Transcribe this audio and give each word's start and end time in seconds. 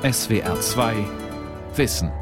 SWR 0.00 0.60
2 0.60 0.94
Wissen. 1.74 2.12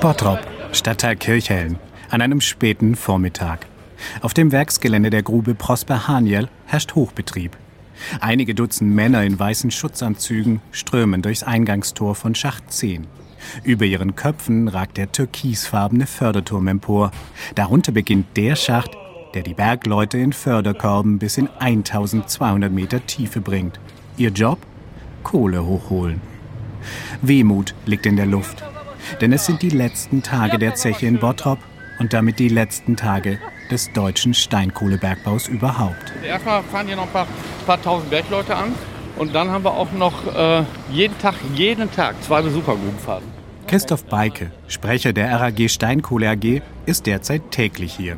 Bottrop, 0.00 0.40
Stadtteil 0.72 1.14
Kirchhellen, 1.14 1.78
an 2.10 2.22
einem 2.22 2.40
späten 2.40 2.96
Vormittag. 2.96 3.66
Auf 4.20 4.34
dem 4.34 4.50
Werksgelände 4.50 5.10
der 5.10 5.22
Grube 5.22 5.54
Prosper 5.54 6.08
Haniel 6.08 6.48
herrscht 6.66 6.96
Hochbetrieb. 6.96 7.56
Einige 8.20 8.56
Dutzend 8.56 8.96
Männer 8.96 9.22
in 9.22 9.38
weißen 9.38 9.70
Schutzanzügen 9.70 10.60
strömen 10.72 11.22
durchs 11.22 11.44
Eingangstor 11.44 12.16
von 12.16 12.34
Schacht 12.34 12.72
10. 12.72 13.06
Über 13.64 13.84
ihren 13.84 14.16
Köpfen 14.16 14.68
ragt 14.68 14.96
der 14.96 15.12
türkisfarbene 15.12 16.06
Förderturm 16.06 16.68
empor. 16.68 17.10
Darunter 17.54 17.92
beginnt 17.92 18.36
der 18.36 18.56
Schacht, 18.56 18.90
der 19.34 19.42
die 19.42 19.54
Bergleute 19.54 20.18
in 20.18 20.32
Förderkorben 20.32 21.18
bis 21.18 21.38
in 21.38 21.48
1200 21.58 22.72
Meter 22.72 23.04
Tiefe 23.06 23.40
bringt. 23.40 23.78
Ihr 24.16 24.30
Job? 24.30 24.58
Kohle 25.22 25.64
hochholen. 25.64 26.20
Wehmut 27.22 27.74
liegt 27.86 28.06
in 28.06 28.16
der 28.16 28.26
Luft. 28.26 28.62
Denn 29.20 29.32
es 29.32 29.46
sind 29.46 29.62
die 29.62 29.70
letzten 29.70 30.22
Tage 30.22 30.58
der 30.58 30.74
Zeche 30.74 31.06
in 31.06 31.18
Bottrop 31.18 31.58
und 31.98 32.12
damit 32.12 32.38
die 32.38 32.48
letzten 32.48 32.96
Tage 32.96 33.38
des 33.70 33.92
deutschen 33.92 34.34
Steinkohlebergbaus 34.34 35.48
überhaupt. 35.48 36.12
Erstmal 36.24 36.62
fahren 36.62 36.86
hier 36.86 36.96
noch 36.96 37.06
ein 37.06 37.12
paar, 37.12 37.26
paar 37.66 37.82
tausend 37.82 38.10
Bergleute 38.10 38.56
an 38.56 38.74
und 39.18 39.34
dann 39.34 39.50
haben 39.50 39.64
wir 39.64 39.72
auch 39.72 39.92
noch 39.92 40.26
äh, 40.34 40.62
jeden 40.92 41.18
Tag, 41.18 41.34
jeden 41.54 41.90
Tag 41.90 42.22
zwei 42.22 42.42
Besuchergrubenfahrten. 42.42 43.28
Christoph 43.66 44.04
Beike, 44.04 44.50
Sprecher 44.66 45.12
der 45.12 45.40
RAG 45.40 45.68
Steinkohle 45.68 46.30
AG, 46.30 46.62
ist 46.86 47.06
derzeit 47.06 47.50
täglich 47.50 47.94
hier. 47.94 48.16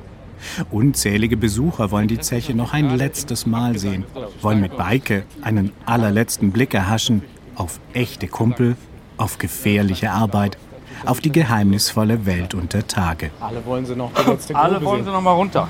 Unzählige 0.70 1.36
Besucher 1.36 1.90
wollen 1.90 2.08
die 2.08 2.20
Zeche 2.20 2.54
noch 2.54 2.72
ein 2.72 2.96
letztes 2.96 3.46
Mal 3.46 3.76
sehen, 3.78 4.04
wollen 4.40 4.60
mit 4.60 4.76
Beike 4.76 5.24
einen 5.42 5.72
allerletzten 5.86 6.52
Blick 6.52 6.72
erhaschen 6.72 7.22
auf 7.56 7.80
echte 7.92 8.26
Kumpel, 8.28 8.76
auf 9.16 9.38
gefährliche 9.38 10.12
Arbeit, 10.12 10.56
auf 11.04 11.20
die 11.20 11.32
geheimnisvolle 11.32 12.26
Welt 12.26 12.54
unter 12.54 12.86
Tage. 12.86 13.30
Alle 13.40 13.64
wollen 13.66 13.84
sie 13.84 13.96
noch 13.96 14.12
Alle 14.54 14.74
Grube 14.74 14.84
wollen 14.86 15.00
sie 15.00 15.04
sehen. 15.04 15.12
noch 15.12 15.20
mal 15.22 15.32
runter. 15.32 15.68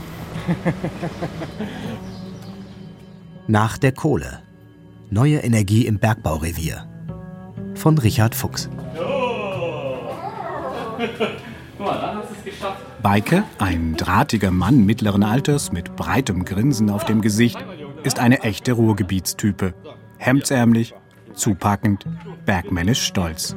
Nach 3.46 3.78
der 3.78 3.92
Kohle. 3.92 4.40
Neue 5.12 5.38
Energie 5.38 5.86
im 5.86 5.98
Bergbaurevier. 5.98 6.86
Von 7.74 7.98
Richard 7.98 8.32
Fuchs. 8.32 8.70
Beike, 13.02 13.42
ein 13.58 13.96
drahtiger 13.96 14.52
Mann 14.52 14.86
mittleren 14.86 15.24
Alters 15.24 15.72
mit 15.72 15.96
breitem 15.96 16.44
Grinsen 16.44 16.90
auf 16.90 17.04
dem 17.06 17.22
Gesicht, 17.22 17.58
ist 18.04 18.20
eine 18.20 18.42
echte 18.44 18.70
Ruhrgebietstype. 18.70 19.74
Hemdsärmlich, 20.18 20.94
zupackend, 21.34 22.04
bergmännisch 22.46 23.02
stolz. 23.02 23.56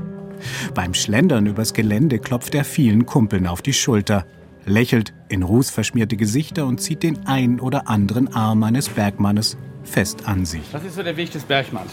Beim 0.73 0.95
Schlendern 0.95 1.45
übers 1.45 1.75
Gelände 1.75 2.17
klopft 2.17 2.55
er 2.55 2.63
vielen 2.63 3.05
Kumpeln 3.05 3.45
auf 3.45 3.61
die 3.61 3.73
Schulter, 3.73 4.25
lächelt 4.65 5.13
in 5.29 5.43
rußverschmierte 5.43 6.17
Gesichter 6.17 6.65
und 6.65 6.81
zieht 6.81 7.03
den 7.03 7.27
ein 7.27 7.59
oder 7.59 7.87
anderen 7.87 8.33
Arm 8.33 8.63
eines 8.63 8.89
Bergmannes 8.89 9.55
fest 9.83 10.27
an 10.27 10.45
sich. 10.45 10.63
Das 10.71 10.83
ist 10.83 10.95
so 10.95 11.03
der 11.03 11.17
Weg 11.17 11.31
des 11.31 11.43
Bergmanns. 11.43 11.91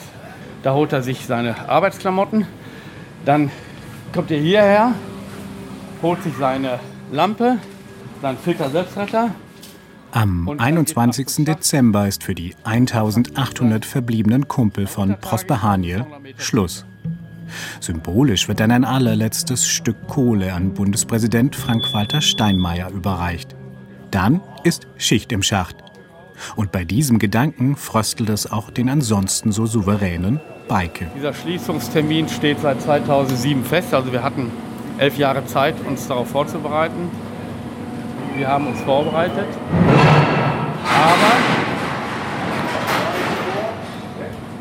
Da 0.62 0.74
holt 0.74 0.92
er 0.92 1.02
sich 1.02 1.26
seine 1.26 1.68
Arbeitsklamotten, 1.68 2.46
dann 3.24 3.50
kommt 4.12 4.30
er 4.30 4.40
hierher, 4.40 4.94
holt 6.02 6.22
sich 6.22 6.34
seine 6.38 6.80
Lampe, 7.12 7.58
seinen 8.20 8.38
Filter-Selbstretter. 8.38 9.30
Am 10.12 10.48
Und 10.48 10.58
dann 10.58 10.66
21. 10.66 11.26
geht's 11.26 11.38
nach 11.38 11.44
Dezember 11.54 12.08
ist 12.08 12.24
für 12.24 12.34
die 12.34 12.54
1800 12.64 13.84
verbliebenen 13.84 14.48
Kumpel 14.48 14.86
von 14.86 15.16
Prosper 15.20 15.62
Haniel 15.62 16.04
Schluss. 16.36 16.84
Symbolisch 17.80 18.48
wird 18.48 18.60
dann 18.60 18.70
ein 18.70 18.84
allerletztes 18.84 19.66
Stück 19.66 20.08
Kohle 20.08 20.52
an 20.52 20.74
Bundespräsident 20.74 21.56
Frank-Walter 21.56 22.20
Steinmeier 22.20 22.90
überreicht. 22.90 23.54
Dann 24.10 24.40
ist 24.64 24.86
Schicht 24.96 25.32
im 25.32 25.42
Schacht. 25.42 25.76
Und 26.56 26.72
bei 26.72 26.84
diesem 26.84 27.18
Gedanken 27.18 27.76
fröstelt 27.76 28.30
es 28.30 28.50
auch 28.50 28.70
den 28.70 28.88
ansonsten 28.88 29.52
so 29.52 29.66
souveränen 29.66 30.40
Beike. 30.68 31.06
Dieser 31.16 31.34
Schließungstermin 31.34 32.28
steht 32.28 32.60
seit 32.60 32.80
2007 32.80 33.64
fest. 33.64 33.92
Also 33.92 34.12
wir 34.12 34.22
hatten 34.22 34.50
elf 34.98 35.16
Jahre 35.18 35.44
Zeit, 35.46 35.74
uns 35.86 36.06
darauf 36.06 36.28
vorzubereiten. 36.28 37.10
Wir 38.36 38.48
haben 38.48 38.68
uns 38.68 38.80
vorbereitet. 38.82 39.48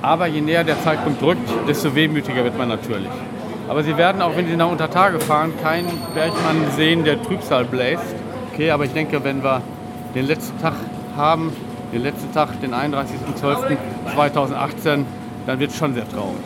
Aber, 0.01 0.13
aber 0.13 0.27
je 0.27 0.41
näher 0.41 0.63
der 0.63 0.81
Zeitpunkt 0.81 1.21
drückt, 1.21 1.47
desto 1.67 1.93
wehmütiger 1.93 2.43
wird 2.43 2.57
man 2.57 2.69
natürlich. 2.69 3.09
Aber 3.67 3.83
Sie 3.83 3.95
werden, 3.95 4.21
auch 4.23 4.35
wenn 4.35 4.47
Sie 4.47 4.55
nach 4.55 4.71
Untertage 4.71 5.19
fahren, 5.19 5.53
keinen 5.61 5.91
Bergmann 6.15 6.71
sehen, 6.75 7.03
der 7.03 7.21
Trübsal 7.21 7.65
bläst. 7.65 8.15
Okay, 8.51 8.71
aber 8.71 8.85
ich 8.85 8.93
denke, 8.93 9.23
wenn 9.23 9.43
wir 9.43 9.61
den 10.15 10.25
letzten 10.25 10.59
Tag 10.59 10.73
haben, 11.15 11.53
den 11.91 12.03
letzten 12.03 12.31
Tag, 12.33 12.61
den 12.61 12.73
31.12.2018, 12.73 15.03
dann 15.45 15.59
wird 15.59 15.71
es 15.71 15.77
schon 15.77 15.93
sehr 15.93 16.09
traurig. 16.09 16.39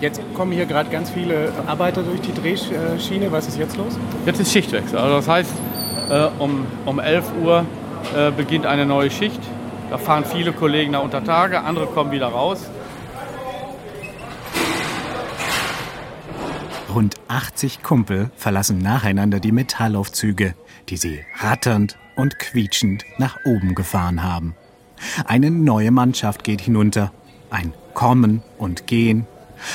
Jetzt 0.00 0.20
kommen 0.34 0.52
hier 0.52 0.66
gerade 0.66 0.90
ganz 0.90 1.10
viele 1.10 1.52
Arbeiter 1.66 2.02
durch 2.02 2.20
die 2.20 2.32
Drehschiene. 2.32 3.32
Was 3.32 3.48
ist 3.48 3.58
jetzt 3.58 3.76
los? 3.76 3.98
Jetzt 4.26 4.40
ist 4.40 4.52
Schichtwechsel. 4.52 4.96
Also 4.96 5.16
das 5.16 5.28
heißt, 5.28 5.52
äh, 6.08 6.28
um, 6.38 6.66
um 6.86 7.00
11 7.00 7.24
Uhr 7.42 7.66
äh, 8.16 8.30
beginnt 8.30 8.66
eine 8.66 8.86
neue 8.86 9.10
Schicht. 9.10 9.40
Da 9.90 9.98
fahren 9.98 10.24
viele 10.24 10.52
Kollegen 10.52 10.92
nach 10.92 11.02
Untertage, 11.02 11.62
andere 11.62 11.86
kommen 11.86 12.12
wieder 12.12 12.28
raus. 12.28 12.64
Rund 16.94 17.16
80 17.28 17.82
Kumpel 17.82 18.30
verlassen 18.36 18.78
nacheinander 18.78 19.40
die 19.40 19.52
Metallaufzüge, 19.52 20.54
die 20.88 20.96
sie 20.96 21.24
ratternd 21.38 21.98
und 22.16 22.38
quietschend 22.38 23.04
nach 23.18 23.36
oben 23.44 23.74
gefahren 23.74 24.22
haben. 24.22 24.54
Eine 25.24 25.50
neue 25.50 25.90
Mannschaft 25.90 26.44
geht 26.44 26.60
hinunter. 26.60 27.12
Ein 27.50 27.72
Kommen 27.94 28.42
und 28.58 28.86
Gehen. 28.86 29.26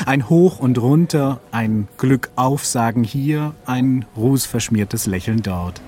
Ein 0.05 0.29
Hoch 0.29 0.59
und 0.59 0.77
Runter, 0.77 1.41
ein 1.51 1.87
Glück 1.97 2.29
aufsagen 2.35 3.03
hier, 3.03 3.53
ein 3.65 4.05
rußverschmiertes 4.15 5.07
Lächeln 5.07 5.41
dort. 5.41 5.81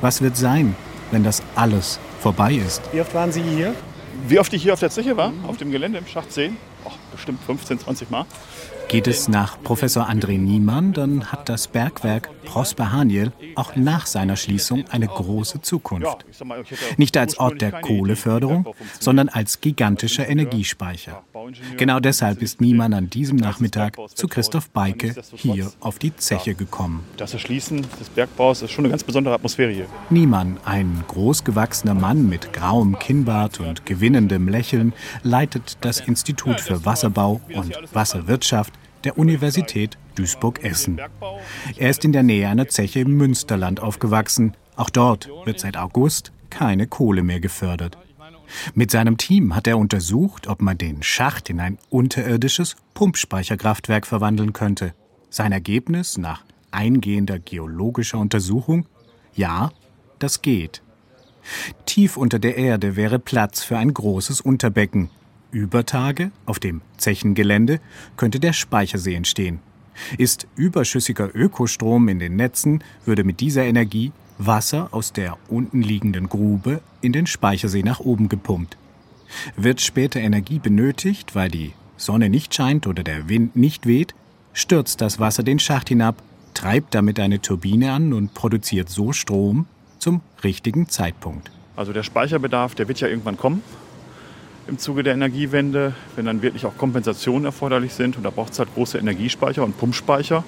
Was 0.00 0.22
wird 0.22 0.36
sein, 0.36 0.74
wenn 1.12 1.22
das 1.22 1.42
alles 1.54 2.00
vorbei 2.20 2.54
ist? 2.54 2.82
Wie 2.92 3.00
oft 3.00 3.14
waren 3.14 3.30
Sie 3.30 3.42
hier? 3.42 3.74
Wie 4.26 4.38
oft 4.38 4.52
ich 4.52 4.62
hier 4.62 4.72
auf 4.72 4.80
der 4.80 4.90
Zeche 4.90 5.16
war, 5.16 5.32
auf 5.46 5.56
dem 5.56 5.70
Gelände 5.70 5.98
im 5.98 6.06
Schacht 6.06 6.32
10? 6.32 6.56
Oh, 6.84 6.90
bestimmt 7.12 7.40
15, 7.44 7.78
20 7.78 8.10
Mal. 8.10 8.26
Geht 8.92 9.06
es 9.06 9.26
nach 9.26 9.62
Professor 9.62 10.10
André 10.10 10.36
Niemann, 10.36 10.92
dann 10.92 11.32
hat 11.32 11.48
das 11.48 11.66
Bergwerk 11.66 12.28
Prosper 12.44 12.92
Haniel 12.92 13.32
auch 13.54 13.74
nach 13.74 14.04
seiner 14.04 14.36
Schließung 14.36 14.84
eine 14.90 15.06
große 15.06 15.62
Zukunft. 15.62 16.26
Nicht 16.98 17.16
als 17.16 17.38
Ort 17.38 17.62
der 17.62 17.72
Kohleförderung, 17.72 18.74
sondern 19.00 19.30
als 19.30 19.62
gigantischer 19.62 20.28
Energiespeicher. 20.28 21.22
Genau 21.78 22.00
deshalb 22.00 22.42
ist 22.42 22.60
Niemann 22.60 22.92
an 22.92 23.08
diesem 23.08 23.38
Nachmittag 23.38 23.96
zu 24.14 24.28
Christoph 24.28 24.68
Beike 24.68 25.14
hier 25.36 25.72
auf 25.80 25.98
die 25.98 26.14
Zeche 26.14 26.54
gekommen. 26.54 27.02
Das 27.16 27.32
Erschließen 27.32 27.86
des 27.98 28.10
Bergbaus 28.10 28.60
ist 28.60 28.72
schon 28.72 28.84
eine 28.84 28.90
ganz 28.90 29.04
besondere 29.04 29.34
Atmosphäre 29.34 29.70
hier. 29.70 29.86
Niemann, 30.10 30.58
ein 30.66 31.02
großgewachsener 31.08 31.94
Mann 31.94 32.28
mit 32.28 32.52
grauem 32.52 32.98
Kinnbart 32.98 33.58
und 33.60 33.86
gewinnendem 33.86 34.48
Lächeln, 34.48 34.92
leitet 35.22 35.78
das 35.80 36.00
Institut 36.00 36.60
für 36.60 36.84
Wasserbau 36.84 37.40
und 37.54 37.72
Wasserwirtschaft 37.94 38.74
der 39.04 39.18
Universität 39.18 39.98
Duisburg-Essen. 40.14 41.00
Er 41.76 41.90
ist 41.90 42.04
in 42.04 42.12
der 42.12 42.22
Nähe 42.22 42.48
einer 42.48 42.68
Zeche 42.68 43.00
im 43.00 43.16
Münsterland 43.16 43.80
aufgewachsen. 43.80 44.54
Auch 44.76 44.90
dort 44.90 45.28
wird 45.44 45.60
seit 45.60 45.76
August 45.76 46.32
keine 46.50 46.86
Kohle 46.86 47.22
mehr 47.22 47.40
gefördert. 47.40 47.98
Mit 48.74 48.90
seinem 48.90 49.16
Team 49.16 49.54
hat 49.54 49.66
er 49.66 49.78
untersucht, 49.78 50.46
ob 50.46 50.60
man 50.60 50.78
den 50.78 51.02
Schacht 51.02 51.48
in 51.50 51.60
ein 51.60 51.78
unterirdisches 51.90 52.76
Pumpspeicherkraftwerk 52.94 54.06
verwandeln 54.06 54.52
könnte. 54.52 54.94
Sein 55.30 55.52
Ergebnis 55.52 56.18
nach 56.18 56.44
eingehender 56.70 57.38
geologischer 57.38 58.18
Untersuchung? 58.18 58.86
Ja, 59.34 59.70
das 60.18 60.42
geht. 60.42 60.82
Tief 61.86 62.16
unter 62.16 62.38
der 62.38 62.56
Erde 62.56 62.96
wäre 62.96 63.18
Platz 63.18 63.62
für 63.62 63.78
ein 63.78 63.92
großes 63.92 64.40
Unterbecken. 64.40 65.10
Über 65.52 65.84
Tage, 65.84 66.32
auf 66.46 66.58
dem 66.58 66.80
Zechengelände, 66.96 67.78
könnte 68.16 68.40
der 68.40 68.54
Speichersee 68.54 69.14
entstehen. 69.14 69.60
Ist 70.16 70.46
überschüssiger 70.56 71.28
Ökostrom 71.34 72.08
in 72.08 72.18
den 72.18 72.36
Netzen, 72.36 72.82
würde 73.04 73.22
mit 73.22 73.40
dieser 73.40 73.62
Energie 73.64 74.12
Wasser 74.38 74.88
aus 74.92 75.12
der 75.12 75.36
unten 75.48 75.82
liegenden 75.82 76.30
Grube 76.30 76.80
in 77.02 77.12
den 77.12 77.26
Speichersee 77.26 77.82
nach 77.82 78.00
oben 78.00 78.30
gepumpt. 78.30 78.78
Wird 79.54 79.82
später 79.82 80.20
Energie 80.20 80.58
benötigt, 80.58 81.34
weil 81.34 81.50
die 81.50 81.74
Sonne 81.98 82.30
nicht 82.30 82.54
scheint 82.54 82.86
oder 82.86 83.02
der 83.02 83.28
Wind 83.28 83.54
nicht 83.54 83.86
weht, 83.86 84.14
stürzt 84.54 85.02
das 85.02 85.20
Wasser 85.20 85.42
den 85.42 85.58
Schacht 85.58 85.90
hinab, 85.90 86.22
treibt 86.54 86.94
damit 86.94 87.20
eine 87.20 87.42
Turbine 87.42 87.92
an 87.92 88.14
und 88.14 88.32
produziert 88.32 88.88
so 88.88 89.12
Strom, 89.12 89.66
zum 89.98 90.22
richtigen 90.42 90.88
Zeitpunkt. 90.88 91.50
Also 91.76 91.92
der 91.92 92.04
Speicherbedarf, 92.04 92.74
der 92.74 92.88
wird 92.88 93.00
ja 93.00 93.08
irgendwann 93.08 93.36
kommen 93.36 93.62
im 94.66 94.78
Zuge 94.78 95.02
der 95.02 95.14
Energiewende, 95.14 95.94
wenn 96.16 96.26
dann 96.26 96.42
wirklich 96.42 96.66
auch 96.66 96.76
Kompensationen 96.76 97.44
erforderlich 97.44 97.94
sind. 97.94 98.16
Und 98.16 98.22
da 98.22 98.30
braucht 98.30 98.52
es 98.52 98.58
halt 98.58 98.74
große 98.74 98.98
Energiespeicher 98.98 99.64
und 99.64 99.78
Pumpspeicher, 99.78 100.44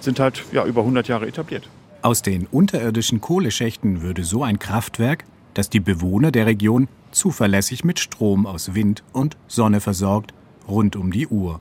sind 0.00 0.20
halt 0.20 0.44
ja, 0.52 0.64
über 0.64 0.82
100 0.82 1.08
Jahre 1.08 1.26
etabliert. 1.26 1.68
Aus 2.02 2.22
den 2.22 2.46
unterirdischen 2.46 3.20
Kohleschächten 3.20 4.02
würde 4.02 4.24
so 4.24 4.42
ein 4.42 4.58
Kraftwerk, 4.58 5.24
das 5.54 5.70
die 5.70 5.80
Bewohner 5.80 6.30
der 6.32 6.46
Region 6.46 6.88
zuverlässig 7.12 7.84
mit 7.84 8.00
Strom 8.00 8.46
aus 8.46 8.74
Wind 8.74 9.04
und 9.12 9.36
Sonne 9.46 9.80
versorgt, 9.80 10.34
rund 10.68 10.96
um 10.96 11.12
die 11.12 11.28
Uhr. 11.28 11.60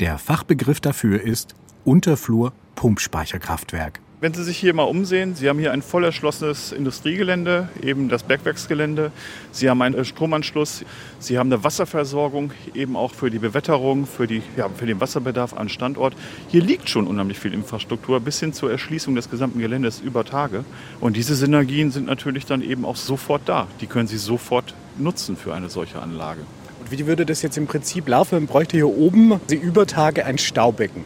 Der 0.00 0.18
Fachbegriff 0.18 0.80
dafür 0.80 1.22
ist 1.22 1.54
Unterflur-Pumpspeicherkraftwerk. 1.84 4.00
Wenn 4.22 4.34
Sie 4.34 4.44
sich 4.44 4.56
hier 4.56 4.72
mal 4.72 4.84
umsehen, 4.84 5.34
Sie 5.34 5.48
haben 5.48 5.58
hier 5.58 5.72
ein 5.72 5.82
voll 5.82 6.04
erschlossenes 6.04 6.70
Industriegelände, 6.70 7.68
eben 7.82 8.08
das 8.08 8.22
Bergwerksgelände. 8.22 9.10
Sie 9.50 9.68
haben 9.68 9.82
einen 9.82 10.04
Stromanschluss. 10.04 10.84
Sie 11.18 11.40
haben 11.40 11.52
eine 11.52 11.64
Wasserversorgung, 11.64 12.52
eben 12.72 12.94
auch 12.94 13.14
für 13.14 13.30
die 13.30 13.40
Bewetterung, 13.40 14.06
für, 14.06 14.28
die, 14.28 14.42
ja, 14.56 14.68
für 14.68 14.86
den 14.86 15.00
Wasserbedarf 15.00 15.54
an 15.54 15.68
Standort. 15.68 16.14
Hier 16.46 16.62
liegt 16.62 16.88
schon 16.88 17.08
unheimlich 17.08 17.40
viel 17.40 17.52
Infrastruktur 17.52 18.20
bis 18.20 18.38
hin 18.38 18.52
zur 18.52 18.70
Erschließung 18.70 19.16
des 19.16 19.28
gesamten 19.28 19.58
Geländes 19.58 19.98
über 19.98 20.24
Tage. 20.24 20.64
Und 21.00 21.16
diese 21.16 21.34
Synergien 21.34 21.90
sind 21.90 22.06
natürlich 22.06 22.46
dann 22.46 22.62
eben 22.62 22.84
auch 22.84 22.94
sofort 22.94 23.42
da. 23.46 23.66
Die 23.80 23.88
können 23.88 24.06
Sie 24.06 24.18
sofort 24.18 24.72
nutzen 24.98 25.36
für 25.36 25.52
eine 25.52 25.68
solche 25.68 26.00
Anlage. 26.00 26.42
Und 26.78 26.92
wie 26.92 27.08
würde 27.08 27.26
das 27.26 27.42
jetzt 27.42 27.58
im 27.58 27.66
Prinzip 27.66 28.06
laufen? 28.06 28.36
Man 28.36 28.46
bräuchte 28.46 28.76
hier 28.76 28.86
oben 28.86 29.40
über 29.50 29.84
Tage 29.84 30.24
ein 30.24 30.38
Staubecken. 30.38 31.02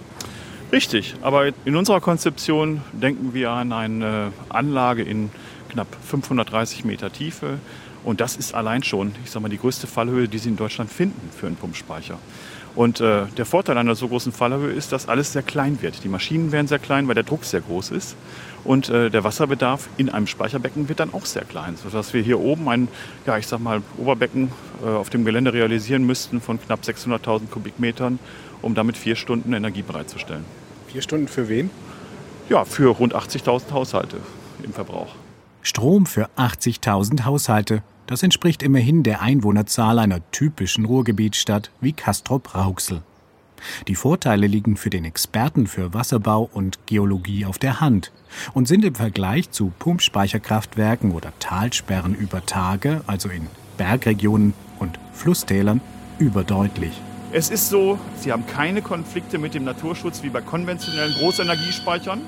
Richtig, 0.72 1.14
aber 1.22 1.52
in 1.64 1.76
unserer 1.76 2.00
Konzeption 2.00 2.82
denken 2.92 3.34
wir 3.34 3.50
an 3.50 3.72
eine 3.72 4.32
Anlage 4.48 5.02
in 5.02 5.30
knapp 5.68 5.86
530 6.04 6.84
Meter 6.84 7.12
Tiefe. 7.12 7.58
Und 8.02 8.20
das 8.20 8.36
ist 8.36 8.54
allein 8.54 8.82
schon, 8.82 9.12
ich 9.24 9.30
sag 9.30 9.42
mal, 9.42 9.48
die 9.48 9.58
größte 9.58 9.86
Fallhöhe, 9.86 10.28
die 10.28 10.38
Sie 10.38 10.48
in 10.48 10.56
Deutschland 10.56 10.90
finden 10.90 11.30
für 11.36 11.46
einen 11.46 11.56
Pumpspeicher. 11.56 12.18
Und 12.76 13.00
äh, 13.00 13.26
der 13.38 13.46
Vorteil 13.46 13.78
einer 13.78 13.94
so 13.94 14.06
großen 14.06 14.32
Fallhöhe 14.32 14.70
ist, 14.70 14.92
dass 14.92 15.08
alles 15.08 15.32
sehr 15.32 15.42
klein 15.42 15.80
wird. 15.80 16.04
Die 16.04 16.08
Maschinen 16.08 16.52
werden 16.52 16.66
sehr 16.66 16.78
klein, 16.78 17.08
weil 17.08 17.14
der 17.14 17.24
Druck 17.24 17.44
sehr 17.44 17.62
groß 17.62 17.90
ist. 17.90 18.16
Und 18.64 18.90
äh, 18.90 19.08
der 19.08 19.24
Wasserbedarf 19.24 19.88
in 19.96 20.10
einem 20.10 20.26
Speicherbecken 20.26 20.88
wird 20.88 21.00
dann 21.00 21.14
auch 21.14 21.24
sehr 21.24 21.44
klein, 21.44 21.76
sodass 21.82 22.12
wir 22.12 22.20
hier 22.22 22.38
oben 22.38 22.68
ein, 22.68 22.88
ja, 23.24 23.38
ich 23.38 23.46
sag 23.46 23.60
mal, 23.60 23.80
Oberbecken 23.96 24.52
äh, 24.84 24.88
auf 24.88 25.08
dem 25.08 25.24
Gelände 25.24 25.52
realisieren 25.52 26.04
müssten 26.04 26.40
von 26.40 26.60
knapp 26.60 26.80
600.000 26.82 27.48
Kubikmetern 27.48 28.18
um 28.66 28.74
damit 28.74 28.96
vier 28.98 29.16
Stunden 29.16 29.52
Energie 29.52 29.82
bereitzustellen. 29.82 30.44
Vier 30.88 31.00
Stunden 31.00 31.28
für 31.28 31.48
wen? 31.48 31.70
Ja, 32.48 32.64
für 32.64 32.88
rund 32.88 33.14
80.000 33.14 33.70
Haushalte 33.70 34.18
im 34.62 34.72
Verbrauch. 34.72 35.14
Strom 35.62 36.04
für 36.04 36.28
80.000 36.36 37.24
Haushalte. 37.24 37.82
Das 38.06 38.22
entspricht 38.22 38.62
immerhin 38.62 39.02
der 39.02 39.22
Einwohnerzahl 39.22 39.98
einer 39.98 40.20
typischen 40.30 40.84
Ruhrgebietsstadt 40.84 41.70
wie 41.80 41.92
Castrop-Rauxel. 41.92 43.02
Die 43.88 43.94
Vorteile 43.94 44.46
liegen 44.46 44.76
für 44.76 44.90
den 44.90 45.04
Experten 45.04 45.66
für 45.66 45.94
Wasserbau 45.94 46.48
und 46.52 46.86
Geologie 46.86 47.46
auf 47.46 47.58
der 47.58 47.80
Hand 47.80 48.12
und 48.52 48.68
sind 48.68 48.84
im 48.84 48.94
Vergleich 48.94 49.50
zu 49.50 49.72
Pumpspeicherkraftwerken 49.78 51.12
oder 51.12 51.32
Talsperren 51.38 52.14
über 52.14 52.44
Tage, 52.44 53.00
also 53.06 53.28
in 53.28 53.46
Bergregionen 53.76 54.54
und 54.78 54.98
Flusstälern, 55.12 55.80
überdeutlich. 56.18 57.00
Es 57.36 57.50
ist 57.50 57.68
so, 57.68 57.98
Sie 58.18 58.32
haben 58.32 58.46
keine 58.46 58.80
Konflikte 58.80 59.36
mit 59.36 59.52
dem 59.52 59.64
Naturschutz 59.64 60.22
wie 60.22 60.30
bei 60.30 60.40
konventionellen 60.40 61.12
Großenergiespeichern. 61.12 62.22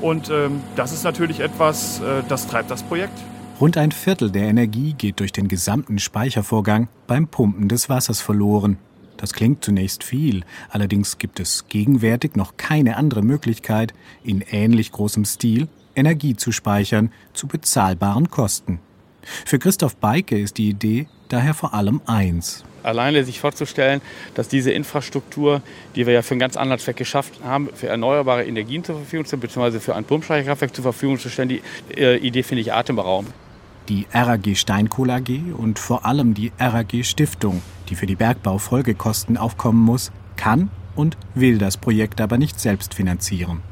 Und 0.00 0.30
ähm, 0.30 0.60
das 0.76 0.92
ist 0.92 1.02
natürlich 1.02 1.40
etwas, 1.40 1.98
äh, 1.98 2.22
das 2.28 2.46
treibt 2.46 2.70
das 2.70 2.84
Projekt. 2.84 3.18
Rund 3.60 3.76
ein 3.76 3.90
Viertel 3.90 4.30
der 4.30 4.44
Energie 4.44 4.92
geht 4.92 5.18
durch 5.18 5.32
den 5.32 5.48
gesamten 5.48 5.98
Speichervorgang 5.98 6.86
beim 7.08 7.26
Pumpen 7.26 7.68
des 7.68 7.88
Wassers 7.88 8.20
verloren. 8.20 8.78
Das 9.16 9.32
klingt 9.32 9.64
zunächst 9.64 10.04
viel, 10.04 10.44
allerdings 10.70 11.18
gibt 11.18 11.40
es 11.40 11.66
gegenwärtig 11.66 12.36
noch 12.36 12.56
keine 12.56 12.98
andere 12.98 13.22
Möglichkeit, 13.22 13.94
in 14.22 14.44
ähnlich 14.48 14.92
großem 14.92 15.24
Stil 15.24 15.66
Energie 15.96 16.36
zu 16.36 16.52
speichern 16.52 17.10
zu 17.32 17.48
bezahlbaren 17.48 18.30
Kosten. 18.30 18.78
Für 19.44 19.58
Christoph 19.58 19.96
Beike 19.96 20.38
ist 20.38 20.56
die 20.56 20.68
Idee 20.68 21.08
daher 21.28 21.54
vor 21.54 21.74
allem 21.74 22.00
eins 22.06 22.62
alleine 22.88 23.24
sich 23.24 23.38
vorzustellen, 23.38 24.00
dass 24.34 24.48
diese 24.48 24.72
Infrastruktur, 24.72 25.62
die 25.94 26.06
wir 26.06 26.14
ja 26.14 26.22
für 26.22 26.32
einen 26.32 26.40
ganz 26.40 26.56
anderen 26.56 26.80
Zweck 26.80 26.96
geschafft 26.96 27.34
haben, 27.44 27.68
für 27.74 27.88
erneuerbare 27.88 28.44
Energien 28.44 28.82
zur 28.82 28.96
Verfügung 28.96 29.26
zu 29.26 29.38
beziehungsweise 29.38 29.80
für 29.80 29.94
ein 29.94 30.04
Pumpspeicherkraftwerk 30.04 30.74
zur 30.74 30.82
Verfügung 30.82 31.18
zu 31.18 31.28
stellen, 31.28 31.48
die 31.48 31.62
äh, 31.96 32.16
Idee 32.16 32.42
finde 32.42 32.62
ich 32.62 32.72
atemberaubend. 32.72 33.32
Die 33.88 34.06
RAG 34.12 34.54
Steinkohle 34.54 35.14
AG 35.14 35.30
und 35.56 35.78
vor 35.78 36.04
allem 36.04 36.34
die 36.34 36.52
RAG 36.58 37.04
Stiftung, 37.04 37.62
die 37.88 37.94
für 37.94 38.06
die 38.06 38.16
Bergbaufolgekosten 38.16 39.36
aufkommen 39.36 39.82
muss, 39.82 40.12
kann 40.36 40.70
und 40.94 41.16
will 41.34 41.58
das 41.58 41.76
Projekt 41.76 42.20
aber 42.20 42.38
nicht 42.38 42.60
selbst 42.60 42.94
finanzieren. 42.94 43.62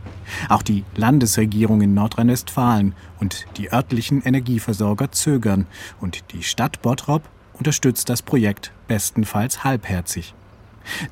Auch 0.48 0.62
die 0.62 0.84
Landesregierung 0.96 1.82
in 1.82 1.94
Nordrhein-Westfalen 1.94 2.94
und 3.20 3.46
die 3.56 3.72
örtlichen 3.72 4.22
Energieversorger 4.22 5.12
zögern 5.12 5.66
und 6.00 6.32
die 6.32 6.42
Stadt 6.42 6.82
Bottrop 6.82 7.22
unterstützt 7.58 8.08
das 8.08 8.22
Projekt 8.22 8.72
bestenfalls 8.88 9.64
halbherzig. 9.64 10.34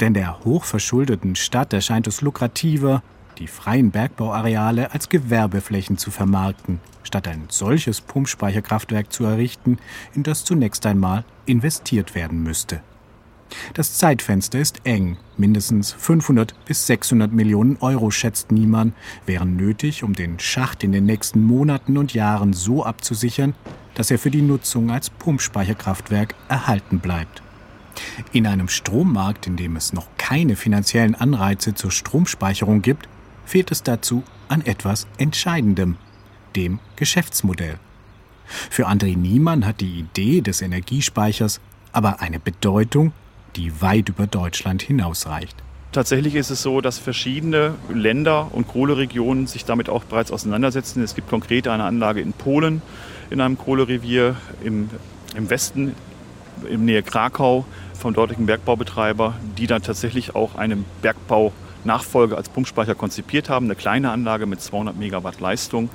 Denn 0.00 0.14
der 0.14 0.44
hochverschuldeten 0.44 1.37
Stadt 1.37 1.73
erscheint 1.73 2.06
es 2.06 2.20
lukrativer, 2.20 3.02
die 3.38 3.49
freien 3.49 3.91
Bergbauareale 3.91 4.93
als 4.93 5.08
Gewerbeflächen 5.08 5.99
zu 5.99 6.11
vermarkten, 6.11 6.81
statt 7.02 7.26
ein 7.26 7.44
solches 7.49 8.00
Pumpspeicherkraftwerk 8.00 9.12
zu 9.12 9.25
errichten, 9.25 9.79
in 10.14 10.23
das 10.23 10.44
zunächst 10.44 10.87
einmal 10.87 11.25
investiert 11.46 12.14
werden 12.14 12.43
müsste. 12.43 12.81
Das 13.75 13.99
Zeitfenster 13.99 14.58
ist 14.58 14.81
eng. 14.85 15.19
Mindestens 15.37 15.93
500 15.93 16.55
bis 16.64 16.87
600 16.87 17.32
Millionen 17.32 17.76
Euro, 17.81 18.11
schätzt 18.11 18.50
Niemann, 18.52 18.94
wären 19.26 19.56
nötig, 19.56 20.02
um 20.02 20.14
den 20.14 20.38
Schacht 20.38 20.82
in 20.82 20.93
den 20.93 21.06
nächsten 21.06 21.43
Monaten 21.43 21.99
und 21.99 22.14
Jahren 22.14 22.52
so 22.52 22.85
abzusichern, 22.85 23.55
dass 23.94 24.11
er 24.11 24.19
für 24.19 24.31
die 24.31 24.43
Nutzung 24.43 24.91
als 24.91 25.11
Pumpspeicherkraftwerk 25.11 26.35
erhalten 26.49 26.99
bleibt. 26.99 27.43
In 28.32 28.46
einem 28.46 28.69
Strommarkt, 28.69 29.46
in 29.46 29.56
dem 29.56 29.76
es 29.76 29.93
noch 29.93 30.08
keine 30.19 30.56
finanziellen 30.56 31.14
Anreize 31.14 31.75
zur 31.75 31.91
Stromspeicherung 31.91 32.82
gibt, 32.82 33.08
fehlt 33.44 33.70
es 33.70 33.82
dazu 33.82 34.25
an 34.49 34.62
etwas 34.62 35.06
Entscheidendem, 35.19 35.96
dem 36.56 36.81
Geschäftsmodell. 36.96 37.79
Für 38.46 38.89
André 38.89 39.17
Niemann 39.17 39.65
hat 39.65 39.81
die 39.81 39.98
Idee 39.98 40.41
des 40.41 40.60
Energiespeichers 40.60 41.60
aber 41.93 42.20
eine 42.20 42.41
Bedeutung, 42.41 43.13
die 43.56 43.81
weit 43.81 44.08
über 44.08 44.27
Deutschland 44.27 44.82
hinausreicht. 44.82 45.56
Tatsächlich 45.93 46.34
ist 46.34 46.51
es 46.51 46.60
so, 46.60 46.81
dass 46.81 46.98
verschiedene 46.98 47.77
Länder 47.89 48.48
und 48.53 48.67
Kohleregionen 48.67 49.46
sich 49.46 49.65
damit 49.65 49.89
auch 49.89 50.03
bereits 50.03 50.32
auseinandersetzen. 50.32 51.03
Es 51.05 51.15
gibt 51.15 51.29
konkret 51.29 51.69
eine 51.69 51.84
Anlage 51.84 52.20
in 52.20 52.32
Polen 52.32 52.82
in 53.31 53.41
einem 53.41 53.59
Kohlerevier 53.59 54.37
im, 54.63 54.91
im 55.37 55.51
Westen, 55.51 55.95
in 56.69 56.85
Nähe 56.85 57.03
Krakau, 57.03 57.65
vom 57.99 58.15
dortigen 58.15 58.47
Bergbaubetreiber, 58.47 59.35
die 59.57 59.67
dann 59.67 59.83
tatsächlich 59.83 60.35
auch 60.35 60.57
einen 60.57 60.85
Bergbau 61.03 61.53
Nachfolge 61.85 62.37
als 62.37 62.49
Pumpspeicher 62.49 62.95
konzipiert 62.95 63.49
haben. 63.49 63.67
Eine 63.67 63.75
kleine 63.75 64.11
Anlage 64.11 64.47
mit 64.47 64.61
200 64.61 64.97
Megawatt 64.97 65.41
Leistung. 65.41 65.91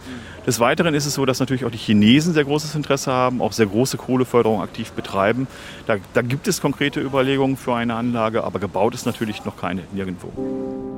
Des 0.45 0.59
Weiteren 0.59 0.93
ist 0.93 1.05
es 1.05 1.15
so, 1.15 1.25
dass 1.25 1.39
natürlich 1.39 1.65
auch 1.65 1.71
die 1.71 1.77
Chinesen 1.77 2.33
sehr 2.33 2.45
großes 2.45 2.75
Interesse 2.75 3.11
haben, 3.11 3.41
auch 3.41 3.51
sehr 3.51 3.65
große 3.65 3.97
Kohleförderung 3.97 4.61
aktiv 4.61 4.91
betreiben. 4.91 5.47
Da, 5.87 5.97
da 6.13 6.21
gibt 6.21 6.47
es 6.47 6.61
konkrete 6.61 6.99
Überlegungen 6.99 7.57
für 7.57 7.75
eine 7.75 7.95
Anlage, 7.95 8.43
aber 8.43 8.59
gebaut 8.59 8.93
ist 8.93 9.05
natürlich 9.05 9.45
noch 9.45 9.57
keine 9.57 9.83
nirgendwo. 9.91 10.88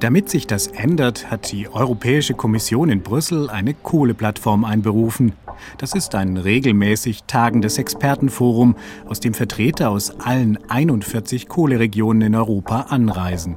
Damit 0.00 0.28
sich 0.28 0.46
das 0.46 0.66
ändert, 0.66 1.30
hat 1.30 1.50
die 1.52 1.68
Europäische 1.68 2.34
Kommission 2.34 2.90
in 2.90 3.00
Brüssel 3.00 3.48
eine 3.48 3.72
Kohleplattform 3.72 4.64
einberufen. 4.64 5.32
Das 5.78 5.94
ist 5.94 6.14
ein 6.14 6.36
regelmäßig 6.36 7.24
tagendes 7.24 7.78
Expertenforum, 7.78 8.76
aus 9.06 9.20
dem 9.20 9.32
Vertreter 9.32 9.88
aus 9.88 10.20
allen 10.20 10.58
41 10.68 11.48
Kohleregionen 11.48 12.22
in 12.22 12.34
Europa 12.34 12.82
anreisen. 12.90 13.56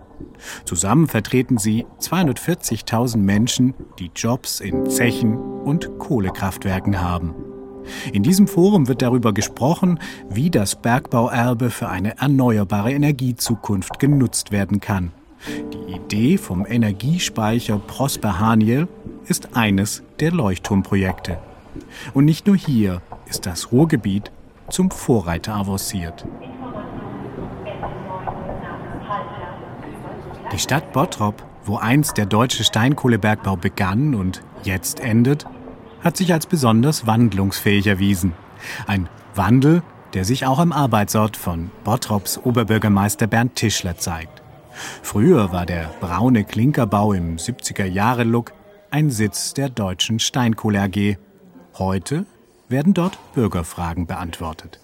Zusammen 0.63 1.08
vertreten 1.08 1.58
sie 1.58 1.86
240.000 2.00 3.17
Menschen, 3.17 3.74
die 4.00 4.10
Jobs 4.15 4.62
in 4.62 4.89
Zechen 4.89 5.38
und 5.38 6.00
Kohlekraftwerken 6.00 7.01
haben. 7.01 7.36
In 8.13 8.24
diesem 8.24 8.48
Forum 8.48 8.88
wird 8.88 9.01
darüber 9.01 9.34
gesprochen, 9.34 10.00
wie 10.29 10.50
das 10.50 10.81
Bergbauerbe 10.81 11.69
für 11.69 11.89
eine 11.89 12.17
erneuerbare 12.17 12.93
Energiezukunft 12.93 14.00
genutzt 14.00 14.51
werden 14.53 14.79
kann. 14.79 15.12
Die 15.89 15.96
Idee 15.96 16.38
vom 16.38 16.67
Energiespeicher 16.67 17.79
Prosper 17.79 18.39
Haniel 18.39 18.88
ist 19.25 19.55
eines 19.58 20.03
der 20.19 20.31
Leuchtturmprojekte. 20.31 21.39
Und 22.13 22.25
nicht 22.25 22.46
nur 22.46 22.55
hier 22.55 23.01
ist 23.27 23.48
das 23.48 23.72
Ruhrgebiet 23.72 24.31
zum 24.69 24.91
Vorreiter 24.91 25.55
avanciert. 25.55 26.25
Die 30.51 30.60
Stadt 30.60 30.93
Bottrop 30.93 31.43
wo 31.69 31.77
einst 31.77 32.17
der 32.17 32.25
deutsche 32.25 32.63
Steinkohlebergbau 32.63 33.55
begann 33.55 34.15
und 34.15 34.41
jetzt 34.63 35.00
endet, 35.00 35.46
hat 36.01 36.17
sich 36.17 36.34
als 36.34 36.48
besonders 36.48 37.05
wandlungsfähig 37.05 37.86
erwiesen. 37.86 38.34
Ein 38.88 39.08
Wandel, 39.36 39.84
der 40.13 40.25
sich 40.25 40.46
auch 40.48 40.58
am 40.58 40.72
Arbeitsort 40.72 41.38
von 41.38 41.69
Bottrops 41.84 42.39
Oberbürgermeister 42.39 43.27
Bernd 43.27 43.55
Tischler 43.55 43.98
zeigt. 43.98 44.38
Früher 45.01 45.51
war 45.51 45.65
der 45.65 45.89
braune 46.00 46.43
Klinkerbau 46.43 47.13
im 47.13 47.38
70er-Jahre-Look 47.38 48.53
ein 48.91 49.09
Sitz 49.09 49.53
der 49.53 49.69
deutschen 49.69 50.19
Steinkohle 50.19 50.81
AG. 50.81 51.17
Heute 51.77 52.25
werden 52.67 52.93
dort 52.93 53.17
Bürgerfragen 53.33 54.07
beantwortet. 54.07 54.79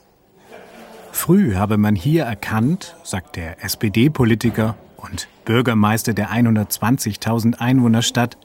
Früh 1.11 1.55
habe 1.55 1.77
man 1.77 1.95
hier 1.95 2.23
erkannt, 2.23 2.95
sagt 3.03 3.35
der 3.37 3.63
SPD-Politiker 3.63 4.75
und 4.97 5.27
Bürgermeister 5.45 6.13
der 6.13 6.29
120.000 6.29 7.55
Einwohnerstadt, 7.55 8.37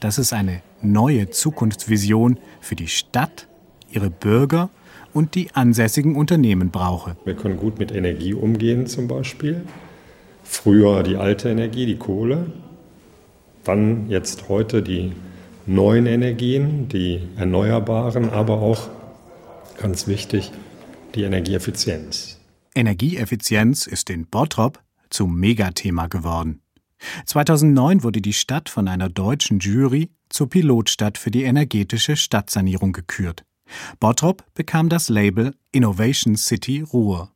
dass 0.00 0.18
es 0.18 0.32
eine 0.32 0.62
neue 0.80 1.30
Zukunftsvision 1.30 2.38
für 2.60 2.76
die 2.76 2.88
Stadt, 2.88 3.48
ihre 3.90 4.10
Bürger 4.10 4.70
und 5.12 5.34
die 5.34 5.54
ansässigen 5.54 6.16
Unternehmen 6.16 6.70
brauche. 6.70 7.16
Wir 7.24 7.34
können 7.34 7.56
gut 7.56 7.78
mit 7.78 7.92
Energie 7.92 8.34
umgehen 8.34 8.86
zum 8.86 9.08
Beispiel. 9.08 9.62
Früher 10.44 11.02
die 11.02 11.16
alte 11.16 11.50
Energie, 11.50 11.86
die 11.86 11.96
Kohle, 11.96 12.52
dann 13.64 14.10
jetzt 14.10 14.48
heute 14.48 14.82
die 14.82 15.12
neuen 15.66 16.06
Energien, 16.06 16.88
die 16.88 17.20
erneuerbaren, 17.36 18.30
aber 18.30 18.60
auch 18.60 18.88
ganz 19.78 20.06
wichtig, 20.06 20.50
die 21.14 21.22
Energieeffizienz. 21.22 22.40
Energieeffizienz 22.74 23.86
ist 23.86 24.10
in 24.10 24.26
Bottrop 24.26 24.80
zum 25.10 25.38
Megathema 25.38 26.06
geworden. 26.06 26.62
2009 27.26 28.02
wurde 28.02 28.20
die 28.20 28.32
Stadt 28.32 28.68
von 28.68 28.88
einer 28.88 29.08
deutschen 29.08 29.58
Jury 29.58 30.10
zur 30.28 30.48
Pilotstadt 30.48 31.18
für 31.18 31.30
die 31.30 31.42
energetische 31.42 32.16
Stadtsanierung 32.16 32.92
gekürt. 32.92 33.44
Bottrop 34.00 34.44
bekam 34.54 34.88
das 34.88 35.08
Label 35.08 35.54
Innovation 35.72 36.36
City 36.36 36.80
Ruhr. 36.80 37.30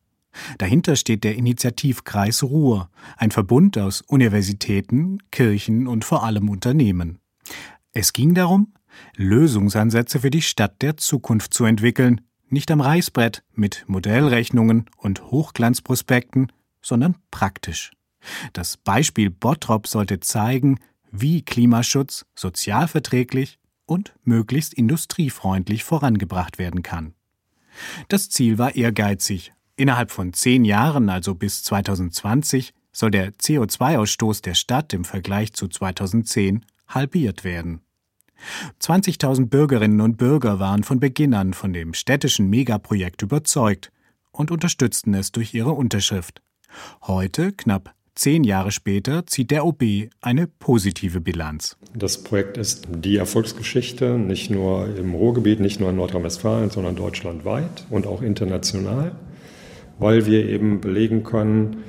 Dahinter 0.59 0.97
steht 0.97 1.25
der 1.25 1.37
Initiativkreis 1.37 2.43
Ruhr, 2.43 2.90
ein 3.16 3.31
Verbund 3.31 3.78
aus 3.78 4.00
Universitäten, 4.02 5.19
Kirchen 5.31 5.87
und 5.87 6.05
vor 6.05 6.25
allem 6.25 6.49
Unternehmen. 6.49 7.19
Es 7.93 8.12
ging 8.12 8.35
darum, 8.35 8.75
Lösungsansätze 9.16 10.21
für 10.21 10.31
die 10.31 10.43
Stadt 10.43 10.83
der 10.83 10.97
Zukunft 10.97 11.55
zu 11.55 11.64
entwickeln, 11.64 12.21
nicht 12.49 12.71
am 12.71 12.81
Reißbrett 12.81 13.43
mit 13.55 13.85
Modellrechnungen 13.88 14.87
und 14.97 15.31
Hochglanzprospekten, 15.31 16.52
sondern 16.81 17.16
praktisch. 17.31 17.93
Das 18.52 18.76
Beispiel 18.76 19.31
Bottrop 19.31 19.87
sollte 19.87 20.21
zeigen, 20.21 20.78
wie 21.11 21.43
Klimaschutz 21.43 22.26
sozialverträglich 22.35 23.59
und 23.87 24.14
möglichst 24.25 24.75
industriefreundlich 24.75 25.85
vorangebracht 25.85 26.59
werden 26.59 26.83
kann. 26.83 27.14
Das 28.09 28.31
Ziel 28.31 28.59
war 28.59 28.75
ehrgeizig. 28.75 29.52
Innerhalb 29.76 30.11
von 30.11 30.33
zehn 30.33 30.64
Jahren, 30.64 31.11
also 31.11 31.35
bis 31.35 31.62
2020, 31.62 32.73
soll 32.92 33.11
der 33.11 33.33
CO2-Ausstoß 33.35 34.42
der 34.42 34.54
Stadt 34.54 34.95
im 34.95 35.04
Vergleich 35.04 35.52
zu 35.52 35.68
2010 35.68 36.64
halbiert 36.88 37.45
werden. 37.45 37.83
20.000 38.80 39.47
Bürgerinnen 39.47 40.00
und 40.00 40.16
Bürger 40.16 40.59
waren 40.59 40.83
von 40.83 40.99
Beginn 40.99 41.35
an 41.35 41.52
von 41.52 41.73
dem 41.73 41.92
städtischen 41.95 42.49
Megaprojekt 42.49 43.23
überzeugt 43.23 43.92
und 44.30 44.50
unterstützten 44.50 45.14
es 45.14 45.33
durch 45.33 45.52
ihre 45.52 45.73
Unterschrift. 45.73 46.42
Heute, 47.02 47.52
knapp 47.52 47.95
Zehn 48.16 48.45
Jahre 48.45 48.73
später 48.73 49.26
zieht 49.26 49.50
der 49.50 49.66
OB 49.66 50.09
eine 50.23 50.47
positive 50.47 51.21
Bilanz. 51.21 51.76
Das 51.95 52.25
Projekt 52.25 52.56
ist 52.56 52.88
die 52.88 53.16
Erfolgsgeschichte, 53.16 54.16
nicht 54.16 54.50
nur 54.50 54.88
im 54.97 55.14
Ruhrgebiet, 55.14 55.61
nicht 55.61 55.80
nur 55.80 55.90
in 55.90 55.97
Nordrhein-Westfalen, 55.97 56.71
sondern 56.71 56.97
deutschlandweit 56.97 57.85
und 57.90 58.06
auch 58.06 58.23
international, 58.23 59.12
weil 59.99 60.26
wir 60.26 60.49
eben 60.49 60.81
belegen 60.81 61.25
können, 61.25 61.85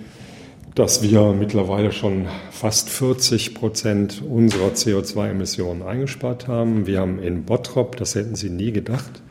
dass 0.75 1.01
wir 1.01 1.33
mittlerweile 1.33 1.91
schon 1.91 2.27
fast 2.51 2.89
40 2.89 3.55
Prozent 3.55 4.21
unserer 4.21 4.69
CO2-Emissionen 4.69 5.81
eingespart 5.81 6.47
haben. 6.47 6.85
Wir 6.85 6.99
haben 6.99 7.19
in 7.19 7.45
Bottrop, 7.45 7.95
das 7.95 8.13
hätten 8.13 8.35
Sie 8.35 8.51
nie 8.51 8.71
gedacht, 8.71 9.23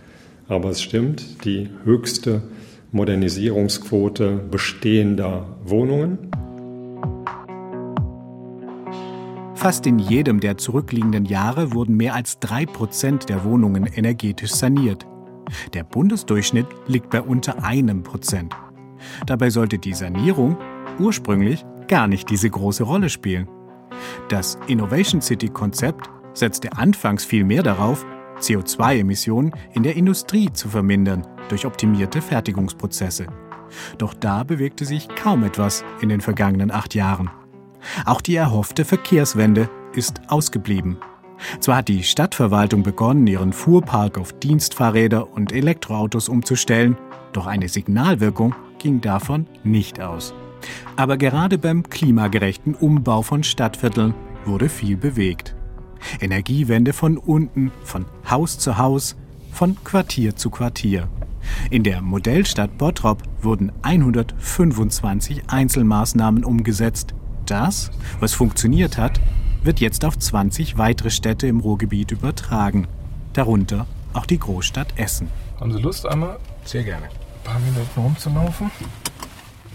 aber 0.48 0.70
es 0.70 0.82
stimmt, 0.82 1.44
die 1.44 1.68
höchste 1.84 2.42
Modernisierungsquote 2.90 4.40
bestehender 4.50 5.46
Wohnungen. 5.64 6.18
Fast 9.54 9.86
in 9.86 9.98
jedem 9.98 10.40
der 10.40 10.58
zurückliegenden 10.58 11.24
Jahre 11.24 11.72
wurden 11.72 11.96
mehr 11.96 12.14
als 12.14 12.40
drei 12.40 12.66
Prozent 12.66 13.28
der 13.28 13.44
Wohnungen 13.44 13.86
energetisch 13.86 14.52
saniert. 14.52 15.06
Der 15.74 15.84
Bundesdurchschnitt 15.84 16.66
liegt 16.86 17.10
bei 17.10 17.20
unter 17.20 17.64
einem 17.64 18.02
Prozent. 18.02 18.54
Dabei 19.26 19.50
sollte 19.50 19.78
die 19.78 19.94
Sanierung 19.94 20.56
ursprünglich 20.98 21.64
gar 21.88 22.06
nicht 22.06 22.30
diese 22.30 22.50
große 22.50 22.84
Rolle 22.84 23.08
spielen. 23.08 23.48
Das 24.28 24.58
Innovation 24.66 25.20
City 25.20 25.48
Konzept 25.48 26.10
setzte 26.34 26.76
anfangs 26.76 27.24
viel 27.24 27.44
mehr 27.44 27.62
darauf, 27.62 28.04
CO2-Emissionen 28.40 29.52
in 29.72 29.82
der 29.82 29.96
Industrie 29.96 30.52
zu 30.52 30.68
vermindern 30.68 31.26
durch 31.48 31.64
optimierte 31.64 32.20
Fertigungsprozesse. 32.20 33.26
Doch 33.98 34.14
da 34.14 34.44
bewegte 34.44 34.84
sich 34.84 35.08
kaum 35.08 35.44
etwas 35.44 35.84
in 36.00 36.08
den 36.08 36.20
vergangenen 36.20 36.70
acht 36.70 36.94
Jahren. 36.94 37.30
Auch 38.04 38.20
die 38.20 38.36
erhoffte 38.36 38.84
Verkehrswende 38.84 39.68
ist 39.94 40.20
ausgeblieben. 40.28 40.98
Zwar 41.60 41.76
hat 41.76 41.88
die 41.88 42.02
Stadtverwaltung 42.02 42.82
begonnen, 42.82 43.26
ihren 43.26 43.52
Fuhrpark 43.52 44.18
auf 44.18 44.32
Dienstfahrräder 44.32 45.32
und 45.32 45.52
Elektroautos 45.52 46.28
umzustellen, 46.28 46.96
doch 47.32 47.46
eine 47.46 47.68
Signalwirkung 47.68 48.54
ging 48.86 49.00
davon 49.00 49.46
nicht 49.64 50.00
aus. 50.00 50.32
Aber 50.94 51.16
gerade 51.16 51.58
beim 51.58 51.82
klimagerechten 51.82 52.72
Umbau 52.76 53.22
von 53.22 53.42
Stadtvierteln 53.42 54.14
wurde 54.44 54.68
viel 54.68 54.96
bewegt. 54.96 55.56
Energiewende 56.20 56.92
von 56.92 57.18
unten, 57.18 57.72
von 57.82 58.04
Haus 58.30 58.60
zu 58.60 58.78
Haus, 58.78 59.16
von 59.50 59.76
Quartier 59.82 60.36
zu 60.36 60.50
Quartier. 60.50 61.08
In 61.68 61.82
der 61.82 62.00
Modellstadt 62.00 62.78
Bottrop 62.78 63.24
wurden 63.42 63.72
125 63.82 65.42
Einzelmaßnahmen 65.48 66.44
umgesetzt, 66.44 67.12
das, 67.44 67.90
was 68.20 68.34
funktioniert 68.34 68.98
hat, 68.98 69.20
wird 69.64 69.80
jetzt 69.80 70.04
auf 70.04 70.16
20 70.16 70.78
weitere 70.78 71.10
Städte 71.10 71.48
im 71.48 71.58
Ruhrgebiet 71.58 72.12
übertragen. 72.12 72.86
Darunter 73.32 73.86
auch 74.12 74.26
die 74.26 74.38
Großstadt 74.38 74.96
Essen. 74.96 75.28
Haben 75.58 75.72
Sie 75.72 75.80
Lust, 75.80 76.06
einmal 76.06 76.38
Sehr 76.64 76.84
gerne. 76.84 77.08
Ein 77.46 77.52
paar 77.52 77.60
Minuten 77.60 78.00
rumzulaufen? 78.00 78.70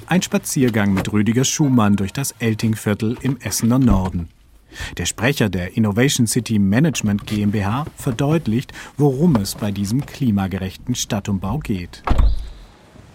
Ein 0.07 0.21
Spaziergang 0.21 0.93
mit 0.93 1.11
Rüdiger 1.13 1.45
Schumann 1.45 1.95
durch 1.95 2.11
das 2.11 2.33
Eltingviertel 2.39 3.17
im 3.21 3.37
Essener 3.39 3.79
Norden. 3.79 4.29
Der 4.97 5.05
Sprecher 5.05 5.49
der 5.49 5.75
Innovation 5.77 6.27
City 6.27 6.59
Management 6.59 7.25
GmbH 7.27 7.85
verdeutlicht, 7.95 8.73
worum 8.97 9.35
es 9.37 9.55
bei 9.55 9.71
diesem 9.71 10.05
klimagerechten 10.05 10.95
Stadtumbau 10.95 11.59
geht. 11.59 12.03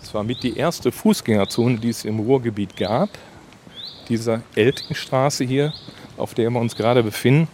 Es 0.03 0.15
war 0.15 0.23
mit 0.23 0.43
die 0.43 0.57
erste 0.57 0.93
Fußgängerzone, 0.93 1.79
die 1.79 1.91
es 1.91 2.05
im 2.05 2.19
Ruhrgebiet 2.19 2.77
gab 2.77 3.11
dieser 4.09 4.43
Eltingstraße 4.55 5.45
hier, 5.45 5.73
auf 6.17 6.35
der 6.35 6.49
wir 6.51 6.61
uns 6.61 6.77
gerade 6.77 7.03
befinden. 7.03 7.49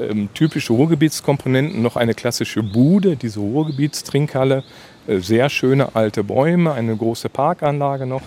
Ähm, 0.00 0.28
typische 0.34 0.72
Ruhrgebietskomponenten, 0.72 1.82
noch 1.82 1.96
eine 1.96 2.14
klassische 2.14 2.62
Bude, 2.62 3.16
diese 3.16 3.40
Ruhrgebietstrinkhalle, 3.40 4.64
sehr 5.06 5.48
schöne 5.48 5.94
alte 5.94 6.24
Bäume, 6.24 6.72
eine 6.72 6.96
große 6.96 7.28
Parkanlage 7.28 8.06
noch. 8.06 8.22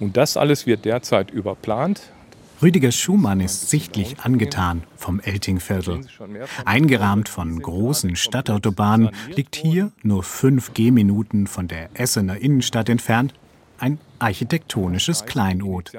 Und 0.00 0.16
das 0.16 0.36
alles 0.36 0.66
wird 0.66 0.84
derzeit 0.84 1.30
überplant. 1.30 2.12
Rüdiger 2.62 2.92
Schumann 2.92 3.40
ist 3.40 3.70
sichtlich 3.70 4.20
angetan 4.20 4.84
vom 4.96 5.18
Eltingviertel. 5.18 6.02
Eingerahmt 6.64 7.28
von 7.28 7.60
großen 7.60 8.14
Stadtautobahnen 8.14 9.10
liegt 9.34 9.56
hier, 9.56 9.90
nur 10.02 10.22
fünf 10.22 10.72
Gehminuten 10.72 11.48
von 11.48 11.66
der 11.66 11.88
Essener 11.94 12.36
Innenstadt 12.36 12.88
entfernt, 12.88 13.34
ein 13.78 13.98
architektonisches 14.20 15.26
Kleinod. 15.26 15.90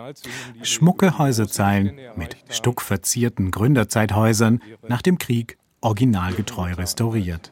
Schmucke 0.62 1.18
Häuserzeilen 1.18 2.00
mit 2.16 2.38
stuckverzierten 2.48 3.52
Gründerzeithäusern 3.52 4.62
nach 4.88 5.02
dem 5.02 5.18
Krieg 5.18 5.58
originalgetreu 5.82 6.74
restauriert. 6.74 7.52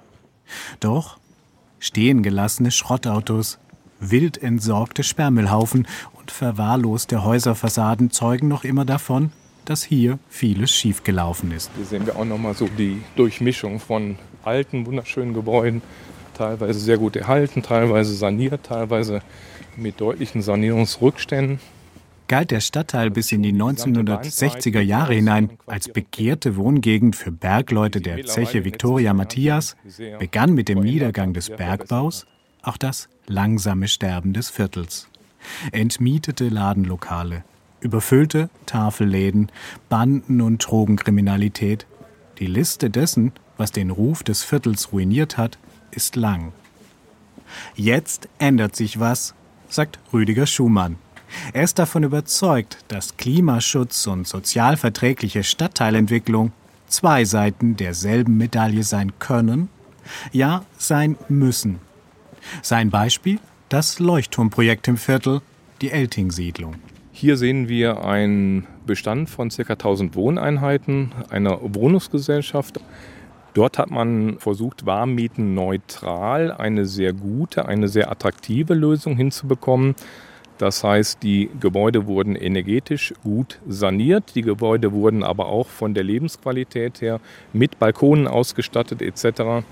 Doch 0.80 1.18
stehen 1.82 2.22
gelassene 2.24 2.72
Schrottautos, 2.72 3.60
wild 4.00 4.42
entsorgte 4.42 5.04
Sperrmüllhaufen 5.04 5.88
und 6.14 6.32
verwahrloste 6.32 7.26
Häuserfassaden 7.26 8.12
zeugen 8.12 8.48
noch 8.48 8.64
immer 8.64 8.86
davon, 8.86 9.32
dass 9.66 9.84
hier 9.84 10.20
vieles 10.30 10.72
schiefgelaufen 10.72 11.52
ist. 11.52 11.72
Hier 11.76 11.86
sehen 11.86 12.06
wir 12.06 12.16
auch 12.16 12.26
noch 12.26 12.38
mal 12.38 12.54
so 12.54 12.70
die 12.78 13.02
Durchmischung 13.16 13.80
von 13.80 14.18
alten, 14.44 14.86
wunderschönen 14.86 15.34
Gebäuden, 15.34 15.82
teilweise 16.36 16.80
sehr 16.80 16.98
gut 16.98 17.16
erhalten, 17.16 17.64
teilweise 17.64 18.14
saniert, 18.14 18.64
teilweise 18.64 19.22
mit 19.76 20.00
deutlichen 20.00 20.42
Sanierungsrückständen. 20.42 21.60
Galt 22.32 22.52
der 22.52 22.62
Stadtteil 22.62 23.12
bis 23.12 23.34
in 23.34 23.44
die 23.44 23.52
1960er 23.52 24.80
Jahre 24.80 25.16
hinein 25.16 25.50
als 25.66 25.90
begehrte 25.90 26.56
Wohngegend 26.56 27.18
für 27.18 27.30
Bergleute 27.30 28.00
der 28.00 28.24
Zeche 28.26 28.64
Victoria 28.64 29.14
Matthias, 29.14 29.76
begann 30.18 30.54
mit 30.54 30.70
dem 30.70 30.80
Niedergang 30.80 31.34
des 31.34 31.50
Bergbaus 31.50 32.26
auch 32.62 32.78
das 32.78 33.10
langsame 33.28 33.90
Sterben 33.90 34.32
des 34.32 34.50
Viertels. 34.50 35.10
Entmietete 35.74 36.48
Ladenlokale, 36.48 37.44
überfüllte 37.82 38.50
Tafelläden, 38.66 39.52
Banden- 39.90 40.40
und 40.40 40.60
Drogenkriminalität. 40.60 41.86
Die 42.40 42.48
Liste 42.48 42.90
dessen, 42.90 43.34
was 43.58 43.74
den 43.74 43.90
Ruf 43.90 44.24
des 44.24 44.42
Viertels 44.42 44.94
ruiniert 44.94 45.38
hat, 45.38 45.60
ist 45.92 46.16
lang. 46.16 46.54
Jetzt 47.76 48.30
ändert 48.40 48.78
sich 48.78 49.02
was, 49.02 49.36
sagt 49.68 50.00
Rüdiger 50.14 50.48
Schumann. 50.48 50.96
Er 51.54 51.64
ist 51.64 51.80
davon 51.80 52.04
überzeugt, 52.04 52.78
dass 52.88 53.18
Klimaschutz 53.18 54.08
und 54.08 54.28
sozialverträgliche 54.28 55.44
Stadtteilentwicklung 55.44 56.52
zwei 56.88 57.26
Seiten 57.26 57.78
derselben 57.78 58.38
Medaille 58.38 58.84
sein 58.84 59.14
können, 59.20 59.70
ja 60.32 60.66
sein 60.78 61.18
müssen. 61.30 61.80
Sein 62.62 62.90
Beispiel? 62.90 63.40
Das 63.70 64.00
Leuchtturmprojekt 64.00 64.88
im 64.88 64.98
Viertel, 64.98 65.42
die 65.82 65.92
Elting-Siedlung. 65.92 66.76
Hier 67.14 67.38
sehen 67.38 67.70
wir 67.70 68.04
einen 68.04 68.68
Bestand 68.86 69.30
von 69.30 69.50
ca. 69.50 69.74
1000 69.74 70.16
Wohneinheiten 70.16 71.12
einer 71.30 71.60
Wohnungsgesellschaft. 71.62 72.80
Dort 73.54 73.78
hat 73.78 73.92
man 73.92 74.40
versucht, 74.40 74.86
Warmmieten 74.86 75.54
neutral 75.54 76.52
eine 76.52 76.86
sehr 76.86 77.14
gute, 77.14 77.66
eine 77.66 77.90
sehr 77.90 78.12
attraktive 78.12 78.74
Lösung 78.74 79.16
hinzubekommen. 79.16 79.96
Das 80.62 80.84
heißt, 80.84 81.24
die 81.24 81.50
Gebäude 81.60 82.06
wurden 82.06 82.36
energetisch 82.36 83.16
gut 83.24 83.58
saniert, 83.68 84.36
die 84.36 84.44
Gebäude 84.44 84.92
wurden 84.92 85.24
aber 85.24 85.48
auch 85.48 85.66
von 85.66 85.96
der 85.96 86.04
Lebensqualität 86.04 87.02
her 87.02 87.20
mit 87.52 87.80
Balkonen 87.80 88.28
ausgestattet 88.28 89.02
etc. 89.02 89.66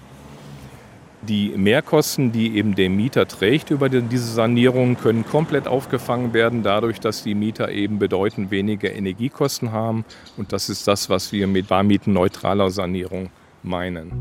Die 1.22 1.50
Mehrkosten, 1.50 2.31
die 2.31 2.58
eben 2.58 2.74
der 2.74 2.89
Mieter 2.89 3.27
trägt 3.27 3.69
über 3.69 3.88
diese 3.88 4.34
Sanierung, 4.34 4.98
können 4.98 5.27
komplett 5.27 5.67
aufgefangen 5.67 6.34
werden, 6.34 6.63
dadurch, 6.63 7.00
dass 7.00 7.22
die 7.22 7.36
Mieter 7.36 7.69
eben 7.72 8.00
bedeutend 8.00 8.50
weniger 8.50 8.91
Energiekosten 8.91 9.72
haben. 9.72 10.05
Und 10.38 10.53
das 10.53 10.69
ist 10.69 10.88
das, 10.88 11.08
was 11.08 11.31
wir 11.31 11.46
mit 11.46 11.69
warmietenneutraler 11.69 12.72
Sanierung 12.72 13.29
meinen. 13.62 14.12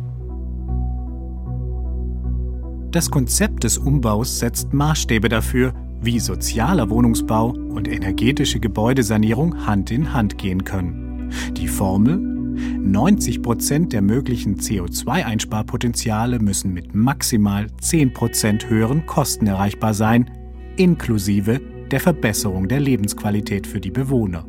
Das 2.91 3.11
Konzept 3.11 3.65
des 3.65 3.79
Umbaus 3.79 4.39
setzt 4.39 4.75
Maßstäbe 4.75 5.31
dafür, 5.31 5.73
wie 6.01 6.21
sozialer 6.21 6.91
Wohnungsbau 6.91 7.51
und 7.51 7.89
energetische 7.89 8.61
Gebäudesanierung 8.61 9.67
Hand 9.67 9.91
in 9.91 10.13
Hand 10.13 10.39
gehen 10.39 10.65
können. 10.65 11.31
Die 11.57 11.69
Formel 11.69 12.17
90 12.19 13.43
Prozent 13.43 13.93
der 13.93 14.03
möglichen 14.03 14.57
CO2-Einsparpotenziale 14.57 16.41
müssen 16.41 16.73
mit 16.73 16.95
maximal 16.95 17.69
10 17.81 18.13
Prozent 18.13 18.69
höheren 18.69 19.07
Kosten 19.07 19.47
erreichbar 19.47 19.95
sein, 19.95 20.31
inklusive 20.77 21.61
der 21.91 22.01
Verbesserung 22.01 22.69
der 22.69 22.81
Lebensqualität 22.81 23.67
für 23.67 23.81
die 23.81 23.91
Bewohner. 23.91 24.47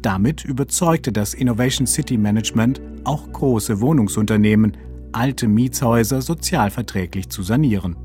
Damit 0.00 0.44
überzeugte 0.44 1.12
das 1.12 1.34
Innovation 1.34 1.86
City 1.86 2.16
Management 2.16 2.80
auch 3.04 3.30
große 3.32 3.80
Wohnungsunternehmen, 3.80 4.76
alte 5.12 5.46
Mietshäuser 5.46 6.22
sozialverträglich 6.22 7.28
zu 7.28 7.42
sanieren. 7.42 7.96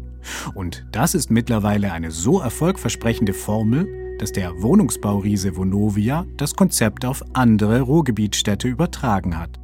Und 0.54 0.86
das 0.92 1.16
ist 1.16 1.32
mittlerweile 1.32 1.92
eine 1.92 2.12
so 2.12 2.40
erfolgversprechende 2.40 3.34
Formel, 3.34 3.88
dass 4.20 4.32
der 4.32 4.62
Wohnungsbauriese 4.62 5.56
Vonovia 5.56 6.26
das 6.38 6.56
Konzept 6.56 7.06
auf 7.06 7.24
andere 7.34 7.82
Ruhrgebietstädte 7.82 8.68
übertragen 8.68 9.38
hat. 9.38 9.60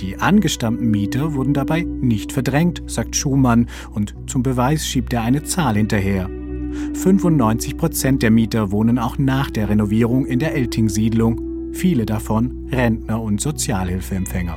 Die 0.00 0.16
angestammten 0.16 0.90
Mieter 0.90 1.34
wurden 1.34 1.54
dabei 1.54 1.82
nicht 1.82 2.32
verdrängt, 2.32 2.82
sagt 2.86 3.14
Schumann, 3.14 3.68
und 3.92 4.16
zum 4.26 4.42
Beweis 4.42 4.86
schiebt 4.86 5.12
er 5.12 5.22
eine 5.22 5.44
Zahl 5.44 5.76
hinterher. 5.76 6.28
95 6.94 7.76
Prozent 7.76 8.22
der 8.22 8.30
Mieter 8.30 8.72
wohnen 8.72 8.98
auch 8.98 9.18
nach 9.18 9.50
der 9.50 9.68
Renovierung 9.68 10.26
in 10.26 10.38
der 10.38 10.54
Elting-Siedlung, 10.54 11.72
viele 11.72 12.06
davon 12.06 12.68
Rentner 12.72 13.22
und 13.22 13.40
Sozialhilfeempfänger. 13.40 14.56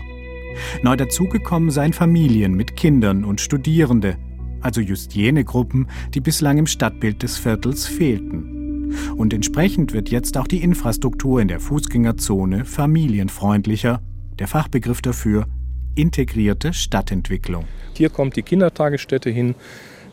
Neu 0.81 0.95
dazugekommen 0.95 1.69
seien 1.69 1.93
Familien 1.93 2.55
mit 2.55 2.75
Kindern 2.75 3.25
und 3.25 3.41
Studierende, 3.41 4.17
also 4.65 4.81
just 4.81 5.13
jene 5.13 5.43
Gruppen, 5.43 5.87
die 6.15 6.21
bislang 6.21 6.57
im 6.57 6.65
Stadtbild 6.65 7.21
des 7.21 7.37
Viertels 7.37 7.85
fehlten. 7.85 8.91
Und 9.15 9.31
entsprechend 9.31 9.93
wird 9.93 10.09
jetzt 10.09 10.37
auch 10.37 10.47
die 10.47 10.63
Infrastruktur 10.63 11.39
in 11.39 11.47
der 11.47 11.59
Fußgängerzone 11.59 12.65
familienfreundlicher, 12.65 14.01
der 14.39 14.47
Fachbegriff 14.47 15.01
dafür 15.03 15.45
integrierte 15.93 16.73
Stadtentwicklung. 16.73 17.65
Hier 17.93 18.09
kommt 18.09 18.35
die 18.35 18.41
Kindertagesstätte 18.41 19.29
hin. 19.29 19.53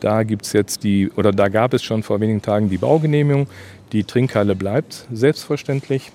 Da 0.01 0.23
gibt's 0.23 0.53
jetzt 0.53 0.85
die, 0.85 1.11
oder 1.11 1.33
da 1.33 1.49
gab 1.49 1.73
es 1.73 1.83
schon 1.83 2.03
vor 2.03 2.21
wenigen 2.21 2.43
Tagen 2.43 2.69
die 2.69 2.77
Baugenehmigung. 2.77 3.47
Die 3.93 4.05
Trinkhalle 4.05 4.55
bleibt 4.55 5.07
selbstverständlich. 5.11 6.13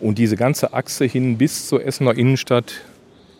Und 0.00 0.16
diese 0.18 0.36
ganze 0.36 0.72
Achse 0.72 1.04
hin 1.04 1.36
bis 1.36 1.68
zur 1.68 1.84
Essener 1.84 2.16
Innenstadt 2.16 2.80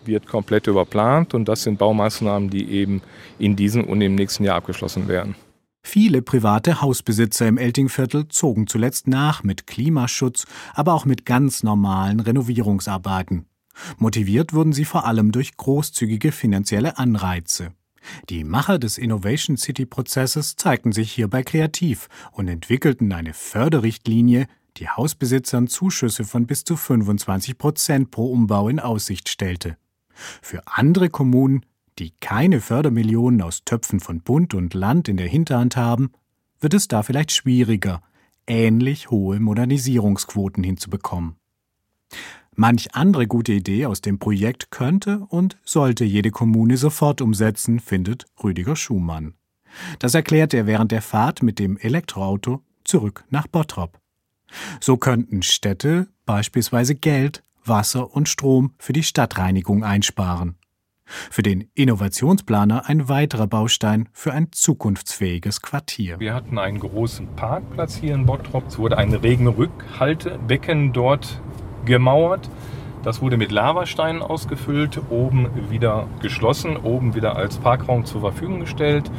wird 0.08 0.26
komplett 0.26 0.66
überplant 0.66 1.34
und 1.34 1.46
das 1.46 1.62
sind 1.62 1.78
Baumaßnahmen, 1.78 2.50
die 2.50 2.68
eben 2.70 3.00
in 3.38 3.54
diesem 3.54 3.84
und 3.84 4.00
im 4.00 4.16
nächsten 4.16 4.42
Jahr 4.42 4.56
abgeschlossen 4.56 5.06
werden. 5.06 5.36
Viele 5.82 6.20
private 6.20 6.82
Hausbesitzer 6.82 7.46
im 7.46 7.56
Eltingviertel 7.56 8.28
zogen 8.28 8.66
zuletzt 8.66 9.06
nach 9.06 9.44
mit 9.44 9.66
Klimaschutz, 9.66 10.46
aber 10.74 10.92
auch 10.92 11.04
mit 11.04 11.24
ganz 11.24 11.62
normalen 11.62 12.20
Renovierungsarbeiten. 12.20 13.46
Motiviert 13.96 14.52
wurden 14.52 14.72
sie 14.72 14.84
vor 14.84 15.06
allem 15.06 15.32
durch 15.32 15.56
großzügige 15.56 16.32
finanzielle 16.32 16.98
Anreize. 16.98 17.72
Die 18.28 18.44
Macher 18.44 18.78
des 18.78 18.98
Innovation 18.98 19.56
City 19.56 19.86
Prozesses 19.86 20.56
zeigten 20.56 20.92
sich 20.92 21.12
hierbei 21.12 21.42
kreativ 21.42 22.08
und 22.32 22.48
entwickelten 22.48 23.12
eine 23.12 23.34
Förderrichtlinie, 23.34 24.46
die 24.76 24.88
Hausbesitzern 24.88 25.68
Zuschüsse 25.68 26.24
von 26.24 26.46
bis 26.46 26.64
zu 26.64 26.76
25 26.76 27.58
Prozent 27.58 28.10
pro 28.10 28.30
Umbau 28.30 28.68
in 28.68 28.80
Aussicht 28.80 29.28
stellte. 29.28 29.76
Für 30.42 30.62
andere 30.66 31.10
Kommunen, 31.10 31.64
die 31.98 32.12
keine 32.20 32.60
Fördermillionen 32.60 33.42
aus 33.42 33.64
Töpfen 33.64 34.00
von 34.00 34.20
Bund 34.20 34.54
und 34.54 34.74
Land 34.74 35.08
in 35.08 35.16
der 35.16 35.28
Hinterhand 35.28 35.76
haben, 35.76 36.12
wird 36.60 36.74
es 36.74 36.88
da 36.88 37.02
vielleicht 37.02 37.32
schwieriger, 37.32 38.02
ähnlich 38.46 39.10
hohe 39.10 39.40
Modernisierungsquoten 39.40 40.64
hinzubekommen. 40.64 41.36
Manch 42.54 42.94
andere 42.94 43.28
gute 43.28 43.52
Idee 43.52 43.86
aus 43.86 44.00
dem 44.00 44.18
Projekt 44.18 44.72
könnte 44.72 45.20
und 45.28 45.58
sollte 45.64 46.04
jede 46.04 46.32
Kommune 46.32 46.76
sofort 46.76 47.20
umsetzen, 47.20 47.78
findet 47.78 48.26
Rüdiger 48.42 48.74
Schumann. 48.74 49.34
Das 50.00 50.14
erklärt 50.14 50.54
er 50.54 50.66
während 50.66 50.90
der 50.90 51.02
Fahrt 51.02 51.42
mit 51.42 51.60
dem 51.60 51.76
Elektroauto 51.76 52.62
zurück 52.82 53.24
nach 53.30 53.46
Bottrop. 53.46 54.00
So 54.80 54.96
könnten 54.96 55.42
Städte 55.42 56.08
beispielsweise 56.26 56.94
Geld 56.94 57.44
Wasser 57.68 58.14
und 58.14 58.28
Strom 58.28 58.74
für 58.78 58.92
die 58.92 59.02
Stadtreinigung 59.02 59.84
einsparen. 59.84 60.56
Für 61.30 61.42
den 61.42 61.70
Innovationsplaner 61.74 62.88
ein 62.88 63.08
weiterer 63.08 63.46
Baustein 63.46 64.08
für 64.12 64.32
ein 64.32 64.48
zukunftsfähiges 64.52 65.62
Quartier. 65.62 66.20
Wir 66.20 66.34
hatten 66.34 66.58
einen 66.58 66.80
großen 66.80 67.34
Parkplatz 67.34 67.96
hier 67.96 68.14
in 68.14 68.26
Bottrop. 68.26 68.66
Es 68.68 68.78
wurde 68.78 68.98
ein 68.98 69.14
Regenrückhaltebecken 69.14 70.92
dort 70.92 71.40
gemauert. 71.84 72.50
Das 73.04 73.22
wurde 73.22 73.36
mit 73.36 73.52
Lavasteinen 73.52 74.22
ausgefüllt, 74.22 75.00
oben 75.08 75.70
wieder 75.70 76.08
geschlossen, 76.20 76.76
oben 76.76 77.14
wieder 77.14 77.36
als 77.36 77.56
Parkraum 77.56 78.04
zur 78.04 78.20
Verfügung 78.20 78.60
gestellt. 78.60 79.10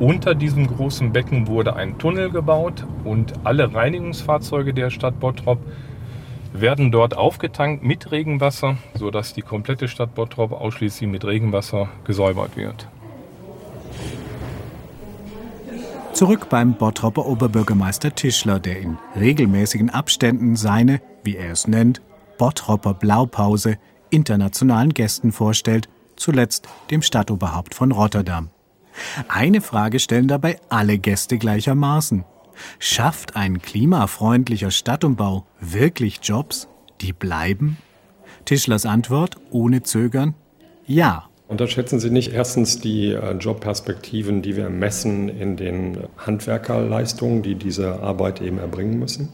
Unter 0.00 0.34
diesem 0.34 0.66
großen 0.66 1.12
Becken 1.12 1.46
wurde 1.46 1.76
ein 1.76 1.98
Tunnel 1.98 2.30
gebaut 2.30 2.86
und 3.04 3.34
alle 3.44 3.72
Reinigungsfahrzeuge 3.72 4.74
der 4.74 4.90
Stadt 4.90 5.20
Bottrop 5.20 5.58
werden 6.60 6.92
dort 6.92 7.16
aufgetankt 7.16 7.82
mit 7.82 8.10
Regenwasser, 8.10 8.76
sodass 8.94 9.34
die 9.34 9.42
komplette 9.42 9.88
Stadt 9.88 10.14
Bottrop 10.14 10.52
ausschließlich 10.52 11.08
mit 11.08 11.24
Regenwasser 11.24 11.88
gesäubert 12.04 12.56
wird. 12.56 12.88
Zurück 16.12 16.48
beim 16.48 16.74
Bottroper 16.74 17.26
Oberbürgermeister 17.26 18.14
Tischler, 18.14 18.58
der 18.58 18.80
in 18.80 18.96
regelmäßigen 19.20 19.90
Abständen 19.90 20.56
seine, 20.56 21.02
wie 21.24 21.36
er 21.36 21.52
es 21.52 21.68
nennt, 21.68 22.00
Bottroper 22.38 22.94
Blaupause 22.94 23.76
internationalen 24.08 24.94
Gästen 24.94 25.32
vorstellt, 25.32 25.88
zuletzt 26.16 26.68
dem 26.90 27.02
Stadtoberhaupt 27.02 27.74
von 27.74 27.92
Rotterdam. 27.92 28.48
Eine 29.28 29.60
Frage 29.60 29.98
stellen 29.98 30.28
dabei 30.28 30.58
alle 30.70 30.98
Gäste 30.98 31.36
gleichermaßen. 31.36 32.24
Schafft 32.78 33.36
ein 33.36 33.60
klimafreundlicher 33.60 34.70
Stadtumbau 34.70 35.46
wirklich 35.60 36.20
Jobs, 36.22 36.68
die 37.00 37.12
bleiben? 37.12 37.78
Tischlers 38.44 38.86
Antwort 38.86 39.36
ohne 39.50 39.82
Zögern 39.82 40.34
Ja. 40.86 41.24
Unterschätzen 41.48 42.00
Sie 42.00 42.10
nicht 42.10 42.32
erstens 42.32 42.80
die 42.80 43.12
äh, 43.12 43.32
Jobperspektiven, 43.34 44.42
die 44.42 44.56
wir 44.56 44.68
messen 44.68 45.28
in 45.28 45.56
den 45.56 45.98
Handwerkerleistungen, 46.16 47.42
die 47.42 47.54
diese 47.54 48.00
Arbeit 48.00 48.40
eben 48.40 48.58
erbringen 48.58 48.98
müssen. 48.98 49.28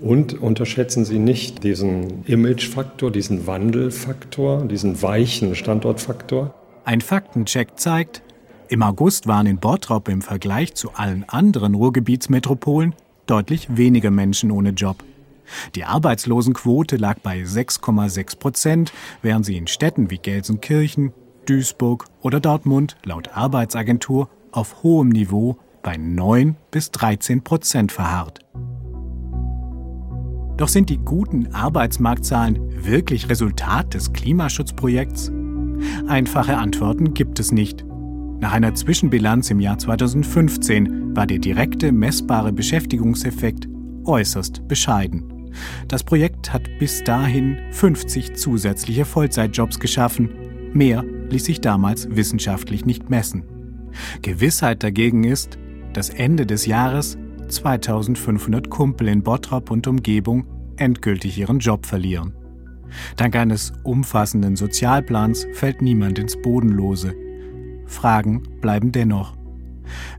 Und 0.00 0.40
unterschätzen 0.40 1.04
Sie 1.04 1.18
nicht 1.18 1.62
diesen 1.62 2.24
Imagefaktor, 2.24 3.12
diesen 3.12 3.46
Wandelfaktor, 3.46 4.64
diesen 4.66 5.00
weichen 5.00 5.54
Standortfaktor. 5.54 6.54
Ein 6.84 7.00
Faktencheck 7.00 7.78
zeigt, 7.78 8.22
im 8.68 8.82
August 8.82 9.26
waren 9.26 9.46
in 9.46 9.58
Bottrop 9.58 10.08
im 10.08 10.22
Vergleich 10.22 10.74
zu 10.74 10.92
allen 10.94 11.24
anderen 11.28 11.74
Ruhrgebietsmetropolen 11.74 12.94
deutlich 13.26 13.76
weniger 13.76 14.10
Menschen 14.10 14.50
ohne 14.50 14.70
Job. 14.70 15.04
Die 15.74 15.84
Arbeitslosenquote 15.84 16.96
lag 16.96 17.18
bei 17.20 17.40
6,6 17.40 18.38
Prozent, 18.38 18.92
während 19.22 19.46
sie 19.46 19.56
in 19.56 19.66
Städten 19.66 20.10
wie 20.10 20.18
Gelsenkirchen, 20.18 21.12
Duisburg 21.46 22.04
oder 22.20 22.40
Dortmund 22.40 22.96
laut 23.04 23.28
Arbeitsagentur 23.28 24.28
auf 24.52 24.82
hohem 24.82 25.08
Niveau 25.08 25.56
bei 25.82 25.96
9 25.96 26.56
bis 26.70 26.90
13 26.90 27.42
Prozent 27.42 27.92
verharrt. 27.92 28.40
Doch 30.58 30.68
sind 30.68 30.90
die 30.90 30.98
guten 30.98 31.54
Arbeitsmarktzahlen 31.54 32.84
wirklich 32.84 33.30
Resultat 33.30 33.94
des 33.94 34.12
Klimaschutzprojekts? 34.12 35.30
Einfache 36.08 36.58
Antworten 36.58 37.14
gibt 37.14 37.38
es 37.38 37.52
nicht. 37.52 37.87
Nach 38.40 38.52
einer 38.52 38.74
Zwischenbilanz 38.74 39.50
im 39.50 39.58
Jahr 39.58 39.78
2015 39.78 41.16
war 41.16 41.26
der 41.26 41.38
direkte 41.38 41.90
messbare 41.90 42.52
Beschäftigungseffekt 42.52 43.68
äußerst 44.04 44.68
bescheiden. 44.68 45.50
Das 45.88 46.04
Projekt 46.04 46.52
hat 46.52 46.68
bis 46.78 47.02
dahin 47.02 47.58
50 47.72 48.36
zusätzliche 48.36 49.04
Vollzeitjobs 49.04 49.80
geschaffen. 49.80 50.30
Mehr 50.72 51.04
ließ 51.30 51.46
sich 51.46 51.60
damals 51.60 52.08
wissenschaftlich 52.14 52.84
nicht 52.84 53.10
messen. 53.10 53.42
Gewissheit 54.22 54.84
dagegen 54.84 55.24
ist, 55.24 55.58
dass 55.92 56.10
Ende 56.10 56.46
des 56.46 56.66
Jahres 56.66 57.18
2500 57.48 58.70
Kumpel 58.70 59.08
in 59.08 59.22
Bottrop 59.24 59.70
und 59.72 59.86
Umgebung 59.88 60.46
endgültig 60.76 61.38
ihren 61.38 61.58
Job 61.58 61.86
verlieren. 61.86 62.34
Dank 63.16 63.34
eines 63.34 63.72
umfassenden 63.82 64.54
Sozialplans 64.54 65.46
fällt 65.54 65.82
niemand 65.82 66.18
ins 66.20 66.40
Bodenlose. 66.40 67.14
Fragen 67.88 68.42
bleiben 68.60 68.92
dennoch. 68.92 69.36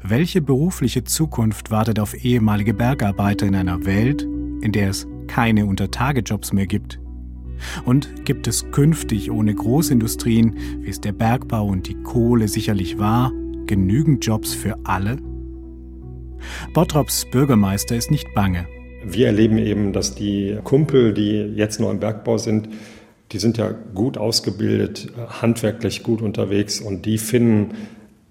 Welche 0.03 0.41
berufliche 0.41 1.03
Zukunft 1.03 1.71
wartet 1.71 1.99
auf 1.99 2.13
ehemalige 2.25 2.73
Bergarbeiter 2.73 3.45
in 3.45 3.55
einer 3.55 3.85
Welt, 3.85 4.23
in 4.61 4.71
der 4.71 4.89
es 4.89 5.07
keine 5.27 5.65
Untertagejobs 5.65 6.53
mehr 6.53 6.65
gibt? 6.65 6.99
Und 7.85 8.25
gibt 8.25 8.47
es 8.47 8.71
künftig 8.71 9.31
ohne 9.31 9.53
Großindustrien, 9.53 10.55
wie 10.81 10.89
es 10.89 11.01
der 11.01 11.11
Bergbau 11.11 11.67
und 11.67 11.87
die 11.87 12.01
Kohle 12.03 12.47
sicherlich 12.47 12.97
war, 12.97 13.31
genügend 13.65 14.25
Jobs 14.25 14.53
für 14.53 14.75
alle? 14.85 15.17
Bottrops 16.73 17.25
Bürgermeister 17.29 17.95
ist 17.95 18.11
nicht 18.11 18.33
bange. 18.33 18.65
Wir 19.05 19.27
erleben 19.27 19.57
eben, 19.57 19.93
dass 19.93 20.15
die 20.15 20.57
Kumpel, 20.63 21.13
die 21.13 21.53
jetzt 21.55 21.79
noch 21.79 21.91
im 21.91 21.99
Bergbau 21.99 22.37
sind, 22.37 22.69
die 23.31 23.39
sind 23.39 23.57
ja 23.57 23.73
gut 23.93 24.17
ausgebildet, 24.17 25.11
handwerklich 25.41 26.03
gut 26.03 26.21
unterwegs 26.21 26.79
und 26.81 27.05
die 27.05 27.17
finden 27.17 27.75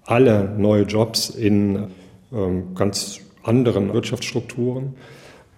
alle 0.03 0.53
neue 0.57 0.83
Jobs 0.83 1.29
in 1.29 1.87
ähm, 2.33 2.75
ganz 2.75 3.21
anderen 3.43 3.93
Wirtschaftsstrukturen. 3.93 4.95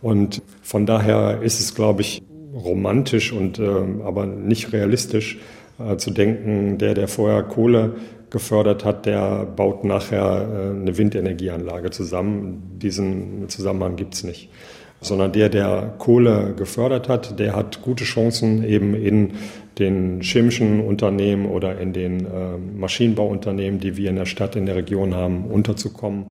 Und 0.02 0.42
von 0.62 0.86
daher 0.86 1.42
ist 1.42 1.60
es, 1.60 1.76
glaube 1.76 2.02
ich, 2.02 2.22
romantisch 2.54 3.32
und 3.32 3.60
äh, 3.60 3.66
aber 4.04 4.26
nicht 4.26 4.74
realistisch 4.74 5.40
äh, 5.80 5.98
zu 5.98 6.12
denken, 6.12 6.78
der, 6.78 6.94
der 6.94 7.08
vorher 7.08 7.44
Kohle 7.44 7.96
gefördert 8.30 8.86
hat, 8.86 9.06
der 9.06 9.46
baut 9.46 9.84
nachher 9.84 10.48
äh, 10.50 10.80
eine 10.80 10.98
Windenergieanlage 10.98 11.92
zusammen. 11.92 12.78
Diesen 12.82 13.48
Zusammenhang 13.50 13.96
gibt 13.96 14.16
es 14.16 14.24
nicht. 14.24 14.50
Sondern 15.02 15.32
der, 15.32 15.50
der 15.50 15.96
Kohle 15.98 16.54
gefördert 16.56 17.10
hat, 17.10 17.40
der 17.40 17.56
hat 17.56 17.82
gute 17.82 18.04
Chancen, 18.04 18.64
eben 18.64 18.94
in 18.94 19.34
den 19.80 20.22
chemischen 20.22 20.80
Unternehmen 20.80 21.48
oder 21.48 21.80
in 21.80 21.92
den 21.92 22.26
äh, 22.26 22.58
Maschinenbauunternehmen, 22.58 23.80
die 23.80 23.98
wir 23.98 24.10
in 24.12 24.16
der 24.16 24.26
Stadt, 24.26 24.56
in 24.56 24.68
der 24.68 24.76
Region 24.76 25.16
haben, 25.16 25.46
unterzukommen. 25.46 26.28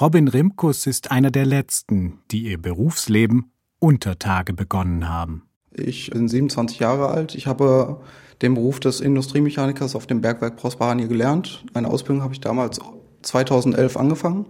Robin 0.00 0.26
Rimkus 0.26 0.86
ist 0.86 1.10
einer 1.10 1.30
der 1.30 1.46
letzten, 1.46 2.18
die 2.30 2.44
ihr 2.44 2.58
Berufsleben 2.58 3.52
unter 3.78 4.18
Tage 4.18 4.52
begonnen 4.52 5.08
haben. 5.08 5.42
Ich 5.72 6.10
bin 6.10 6.28
27 6.28 6.78
Jahre 6.78 7.08
alt. 7.08 7.34
Ich 7.34 7.46
habe 7.46 8.00
den 8.42 8.54
Beruf 8.54 8.80
des 8.80 9.00
Industriemechanikers 9.00 9.94
auf 9.94 10.06
dem 10.06 10.20
Bergwerk 10.20 10.56
Prosperania 10.56 11.06
gelernt. 11.06 11.64
Meine 11.74 11.90
Ausbildung 11.90 12.22
habe 12.22 12.32
ich 12.32 12.40
damals 12.40 12.80
2011 13.22 13.96
angefangen 13.96 14.46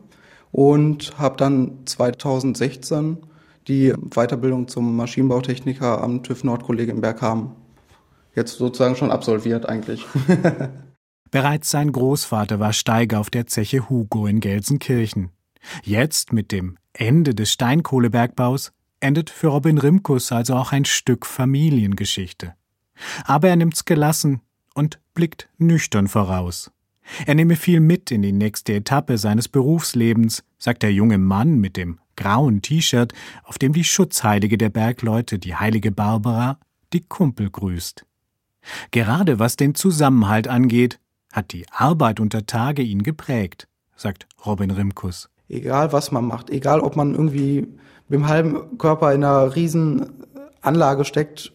und 0.53 1.19
habe 1.19 1.37
dann 1.37 1.79
2016 1.85 3.19
die 3.69 3.93
Weiterbildung 3.97 4.69
zum 4.69 4.97
Maschinenbautechniker 4.97 6.03
am 6.03 6.23
TÜV 6.23 6.45
Nordkollege 6.45 6.93
in 6.93 7.01
Bergham 7.01 7.57
jetzt 8.35 8.59
sozusagen 8.59 8.97
schon 8.97 9.11
absolviert 9.11 9.69
eigentlich. 9.69 10.05
Bereits 11.31 11.71
sein 11.71 11.91
Großvater 11.91 12.61
war 12.61 12.73
Steiger 12.73 13.21
auf 13.21 13.31
der 13.31 13.47
Zeche 13.47 13.89
Hugo 13.89 14.27
in 14.27 14.41
Gelsenkirchen. 14.41 15.31
Jetzt 15.83 16.33
mit 16.33 16.53
dem 16.53 16.79
Ende 16.93 17.35
des 17.35 17.51
Steinkohlebergbaus 17.53 18.73
endet 19.01 19.31
für 19.31 19.49
Robin 19.49 19.79
Rimkus 19.79 20.31
also 20.31 20.55
auch 20.55 20.73
ein 20.73 20.85
Stück 20.85 21.27
Familiengeschichte. 21.27 22.55
Aber 23.25 23.49
er 23.49 23.57
nimmt's 23.57 23.85
gelassen 23.85 24.41
und 24.75 25.01
blickt 25.15 25.49
nüchtern 25.59 26.09
voraus. 26.09 26.71
Er 27.27 27.35
nehme 27.35 27.57
viel 27.57 27.81
mit 27.81 28.11
in 28.11 28.23
die 28.23 28.33
nächste 28.33 28.75
Etappe 28.75 29.19
seines 29.19 29.49
Berufslebens, 29.49 30.45
sagt 30.59 30.83
der 30.83 30.93
junge 30.93 31.19
Mann 31.19 31.59
mit 31.59 31.77
dem 31.77 31.99
grauen 32.17 32.63
T-Shirt, 32.63 33.13
auf 33.45 33.59
dem 33.59 33.73
die 33.73 33.85
Schutzheilige 33.85 34.59
der 34.59 34.71
Bergleute, 34.71 35.39
die 35.39 35.55
heilige 35.55 35.93
Barbara, 35.93 36.59
die 36.93 37.01
Kumpel 37.01 37.51
grüßt. 37.51 38.05
Gerade 38.91 39.39
was 39.39 39.57
den 39.57 39.75
Zusammenhalt 39.75 40.49
angeht, 40.49 40.99
hat 41.33 41.53
die 41.53 41.67
Arbeit 41.71 42.21
unter 42.21 42.47
Tage 42.47 42.83
ihn 42.83 43.03
geprägt, 43.03 43.69
sagt 43.97 44.27
Robin 44.47 44.71
Rimkus. 44.71 45.29
Egal 45.49 45.93
was 45.93 46.11
man 46.13 46.27
macht, 46.27 46.51
egal 46.51 46.81
ob 46.81 46.97
man 46.97 47.13
irgendwie 47.13 47.67
mit 48.09 48.21
dem 48.21 48.29
halben 48.29 48.79
Körper 48.79 49.13
in 49.13 49.25
einer 49.25 49.55
riesen 49.55 50.25
Anlage 50.63 51.05
steckt 51.05 51.53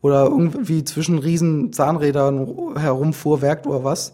oder 0.00 0.24
irgendwie 0.24 0.84
zwischen 0.84 1.18
riesen 1.18 1.72
Zahnrädern 1.72 2.76
herumfuhrwerkt 2.76 3.66
oder 3.66 3.84
was. 3.84 4.12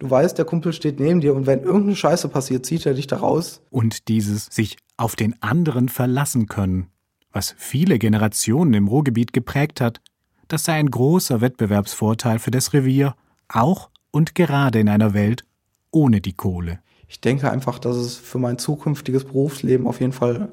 Du 0.00 0.10
weißt, 0.10 0.38
der 0.38 0.46
Kumpel 0.46 0.72
steht 0.72 0.98
neben 0.98 1.20
dir 1.20 1.34
und 1.34 1.46
wenn 1.46 1.62
irgendeine 1.62 1.94
Scheiße 1.94 2.30
passiert, 2.30 2.64
zieht 2.64 2.86
er 2.86 2.94
dich 2.94 3.06
da 3.06 3.18
raus. 3.18 3.60
Und 3.70 4.08
dieses 4.08 4.46
sich 4.46 4.78
auf 4.96 5.14
den 5.14 5.40
anderen 5.42 5.90
verlassen 5.90 6.46
können, 6.46 6.86
was 7.32 7.54
viele 7.58 7.98
Generationen 7.98 8.72
im 8.72 8.88
Ruhrgebiet 8.88 9.34
geprägt 9.34 9.82
hat, 9.82 10.00
das 10.48 10.64
sei 10.64 10.72
ein 10.72 10.90
großer 10.90 11.42
Wettbewerbsvorteil 11.42 12.38
für 12.38 12.50
das 12.50 12.72
Revier, 12.72 13.14
auch 13.48 13.90
und 14.10 14.34
gerade 14.34 14.80
in 14.80 14.88
einer 14.88 15.12
Welt 15.12 15.44
ohne 15.90 16.22
die 16.22 16.32
Kohle. 16.32 16.80
Ich 17.06 17.20
denke 17.20 17.50
einfach, 17.50 17.78
dass 17.78 17.96
es 17.96 18.16
für 18.16 18.38
mein 18.38 18.56
zukünftiges 18.56 19.24
Berufsleben 19.24 19.86
auf 19.86 20.00
jeden 20.00 20.12
Fall 20.12 20.48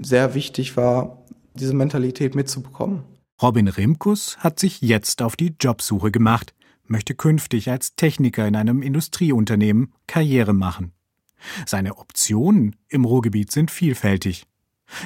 sehr 0.00 0.34
wichtig 0.34 0.76
war, 0.76 1.18
diese 1.54 1.74
Mentalität 1.74 2.36
mitzubekommen. 2.36 3.02
Robin 3.42 3.66
Rimkus 3.66 4.38
hat 4.38 4.60
sich 4.60 4.80
jetzt 4.82 5.20
auf 5.20 5.34
die 5.34 5.54
Jobsuche 5.60 6.12
gemacht, 6.12 6.54
möchte 6.88 7.14
künftig 7.14 7.70
als 7.70 7.94
Techniker 7.96 8.46
in 8.46 8.56
einem 8.56 8.82
Industrieunternehmen 8.82 9.92
Karriere 10.06 10.52
machen. 10.52 10.92
Seine 11.66 11.98
Optionen 11.98 12.76
im 12.88 13.04
Ruhrgebiet 13.04 13.52
sind 13.52 13.70
vielfältig. 13.70 14.46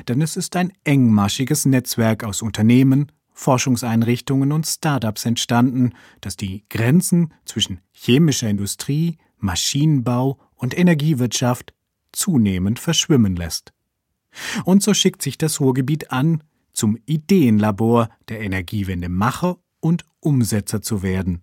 Denn 0.08 0.20
es 0.20 0.36
ist 0.36 0.56
ein 0.56 0.72
engmaschiges 0.84 1.64
Netzwerk 1.64 2.24
aus 2.24 2.42
Unternehmen, 2.42 3.10
Forschungseinrichtungen 3.32 4.52
und 4.52 4.66
Start-ups 4.66 5.24
entstanden, 5.24 5.94
das 6.20 6.36
die 6.36 6.64
Grenzen 6.68 7.32
zwischen 7.46 7.80
chemischer 7.92 8.50
Industrie, 8.50 9.16
Maschinenbau 9.38 10.38
und 10.54 10.76
Energiewirtschaft 10.78 11.72
zunehmend 12.12 12.78
verschwimmen 12.78 13.36
lässt. 13.36 13.72
Und 14.64 14.82
so 14.82 14.92
schickt 14.94 15.22
sich 15.22 15.38
das 15.38 15.60
Ruhrgebiet 15.60 16.12
an, 16.12 16.42
zum 16.72 16.98
Ideenlabor 17.06 18.10
der 18.28 18.40
Energiewende 18.40 19.08
Macher 19.08 19.58
und 19.80 20.04
Umsetzer 20.20 20.82
zu 20.82 21.02
werden. 21.02 21.42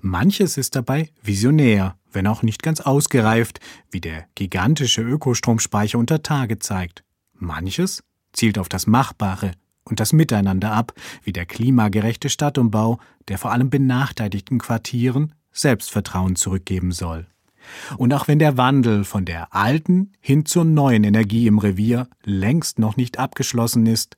Manches 0.00 0.56
ist 0.56 0.76
dabei 0.76 1.10
visionär, 1.22 1.96
wenn 2.12 2.26
auch 2.26 2.42
nicht 2.42 2.62
ganz 2.62 2.80
ausgereift, 2.80 3.60
wie 3.90 4.00
der 4.00 4.26
gigantische 4.34 5.02
Ökostromspeicher 5.02 5.98
unter 5.98 6.22
Tage 6.22 6.58
zeigt. 6.58 7.04
Manches 7.34 8.02
zielt 8.32 8.58
auf 8.58 8.68
das 8.68 8.86
Machbare 8.86 9.52
und 9.84 10.00
das 10.00 10.12
Miteinander 10.12 10.72
ab, 10.72 10.94
wie 11.22 11.32
der 11.32 11.46
klimagerechte 11.46 12.28
Stadtumbau, 12.28 12.98
der 13.28 13.38
vor 13.38 13.52
allem 13.52 13.70
benachteiligten 13.70 14.58
Quartieren 14.58 15.34
Selbstvertrauen 15.52 16.36
zurückgeben 16.36 16.92
soll. 16.92 17.26
Und 17.96 18.12
auch 18.12 18.28
wenn 18.28 18.38
der 18.38 18.56
Wandel 18.56 19.04
von 19.04 19.24
der 19.24 19.54
alten 19.54 20.12
hin 20.20 20.44
zur 20.44 20.64
neuen 20.64 21.04
Energie 21.04 21.46
im 21.46 21.58
Revier 21.58 22.08
längst 22.22 22.78
noch 22.78 22.96
nicht 22.96 23.18
abgeschlossen 23.18 23.86
ist, 23.86 24.16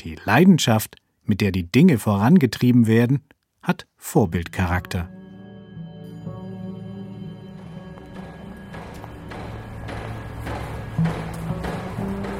die 0.00 0.16
Leidenschaft, 0.24 0.96
mit 1.24 1.40
der 1.40 1.52
die 1.52 1.70
Dinge 1.70 1.98
vorangetrieben 1.98 2.86
werden, 2.86 3.22
hat 3.68 3.86
Vorbildcharakter. 3.98 5.10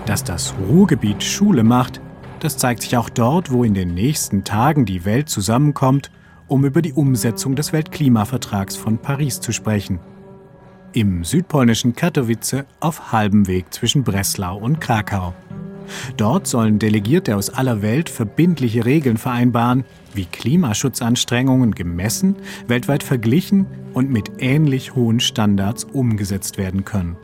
Dass 0.07 0.25
das 0.25 0.55
Ruhrgebiet 0.59 1.23
Schule 1.23 1.65
macht, 1.65 2.01
das 2.41 2.57
zeigt 2.57 2.81
sich 2.81 2.97
auch 2.97 3.11
dort, 3.11 3.53
wo 3.53 3.63
in 3.63 3.75
den 3.75 3.93
nächsten 3.93 4.43
Tagen 4.43 4.87
die 4.87 5.05
Welt 5.05 5.29
zusammenkommt, 5.29 6.11
um 6.47 6.65
über 6.65 6.81
die 6.81 6.95
Umsetzung 6.95 7.55
des 7.55 7.75
Weltklimavertrags 7.75 8.77
von 8.77 8.97
Paris 8.97 9.39
zu 9.43 9.53
sprechen. 9.53 10.01
Im 10.95 11.25
südpolnischen 11.25 11.95
Katowice 11.95 12.65
auf 12.81 13.13
halbem 13.13 13.47
Weg 13.47 13.75
zwischen 13.75 14.03
Breslau 14.03 14.57
und 14.57 14.81
Krakau. 14.81 15.35
Dort 16.17 16.47
sollen 16.47 16.79
Delegierte 16.79 17.37
aus 17.37 17.51
aller 17.51 17.83
Welt 17.83 18.09
verbindliche 18.09 18.85
Regeln 18.85 19.17
vereinbaren, 19.17 19.85
wie 20.15 20.25
Klimaschutzanstrengungen 20.25 21.75
gemessen, 21.75 22.37
weltweit 22.67 23.03
verglichen 23.03 23.67
und 23.95 24.11
mit 24.11 24.31
ähnlich 24.39 24.95
hohen 24.95 25.21
Standards 25.21 25.85
umgesetzt 25.85 26.59
werden 26.59 26.85
können. 26.85 27.17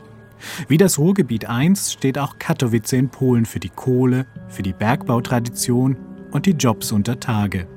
Wie 0.67 0.77
das 0.77 0.99
Ruhrgebiet 0.99 1.45
einst 1.45 1.93
steht 1.93 2.17
auch 2.17 2.37
Katowice 2.39 2.93
in 2.93 3.09
Polen 3.09 3.45
für 3.45 3.59
die 3.59 3.69
Kohle, 3.69 4.25
für 4.49 4.63
die 4.63 4.73
Bergbautradition 4.73 5.97
und 6.31 6.45
die 6.45 6.51
Jobs 6.51 6.91
unter 6.91 7.19
Tage. 7.19 7.67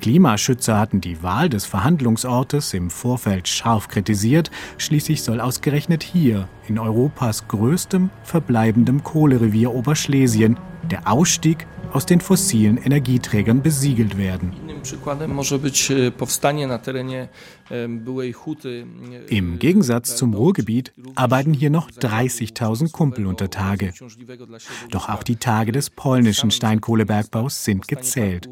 Klimaschützer 0.00 0.78
hatten 0.78 1.00
die 1.00 1.22
Wahl 1.22 1.48
des 1.48 1.66
Verhandlungsortes 1.66 2.74
im 2.74 2.90
Vorfeld 2.90 3.48
scharf 3.48 3.88
kritisiert, 3.88 4.50
schließlich 4.78 5.22
soll 5.22 5.40
ausgerechnet 5.40 6.02
hier, 6.02 6.48
in 6.68 6.78
Europas 6.78 7.48
größtem 7.48 8.10
verbleibendem 8.24 9.02
Kohlerevier 9.02 9.74
Oberschlesien, 9.74 10.58
der 10.90 11.10
Ausstieg 11.10 11.66
aus 11.92 12.06
den 12.06 12.20
fossilen 12.20 12.78
Energieträgern 12.78 13.62
besiegelt 13.62 14.16
werden. 14.16 14.52
Im 19.28 19.58
Gegensatz 19.58 20.16
zum 20.16 20.34
Ruhrgebiet 20.34 20.92
arbeiten 21.14 21.52
hier 21.52 21.70
noch 21.70 21.90
30.000 21.90 22.92
Kumpel 22.92 23.26
unter 23.26 23.50
Tage. 23.50 23.92
Doch 24.90 25.08
auch 25.08 25.22
die 25.22 25.36
Tage 25.36 25.72
des 25.72 25.90
polnischen 25.90 26.50
Steinkohlebergbaus 26.50 27.64
sind 27.64 27.88
gezählt. 27.88 28.48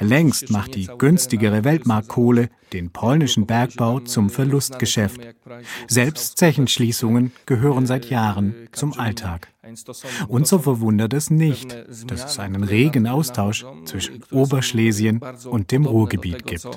Längst 0.00 0.50
macht 0.50 0.74
die 0.74 0.88
günstigere 0.98 1.64
Weltmarktkohle 1.64 2.48
den 2.72 2.90
polnischen 2.90 3.46
Bergbau 3.46 4.00
zum 4.00 4.30
Verlustgeschäft. 4.30 5.20
Selbst 5.86 6.38
Zechenschließungen 6.38 7.32
gehören 7.46 7.86
seit 7.86 8.10
Jahren 8.10 8.54
zum 8.72 8.98
Alltag. 8.98 9.53
Und 10.28 10.46
so 10.46 10.58
verwundert 10.58 11.12
es 11.12 11.30
nicht, 11.30 11.72
dass 12.06 12.24
es 12.24 12.38
einen 12.38 12.64
regen 12.64 13.06
Austausch 13.06 13.64
zwischen 13.84 14.22
Oberschlesien 14.30 15.20
und 15.50 15.70
dem 15.70 15.86
Ruhrgebiet 15.86 16.46
gibt. 16.46 16.68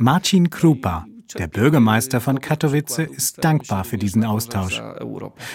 Marcin 0.00 0.50
Krupa, 0.50 1.06
der 1.38 1.46
Bürgermeister 1.48 2.20
von 2.20 2.40
Katowice, 2.40 2.98
ist 2.98 3.44
dankbar 3.44 3.84
für 3.84 3.98
diesen 3.98 4.24
Austausch. 4.24 4.80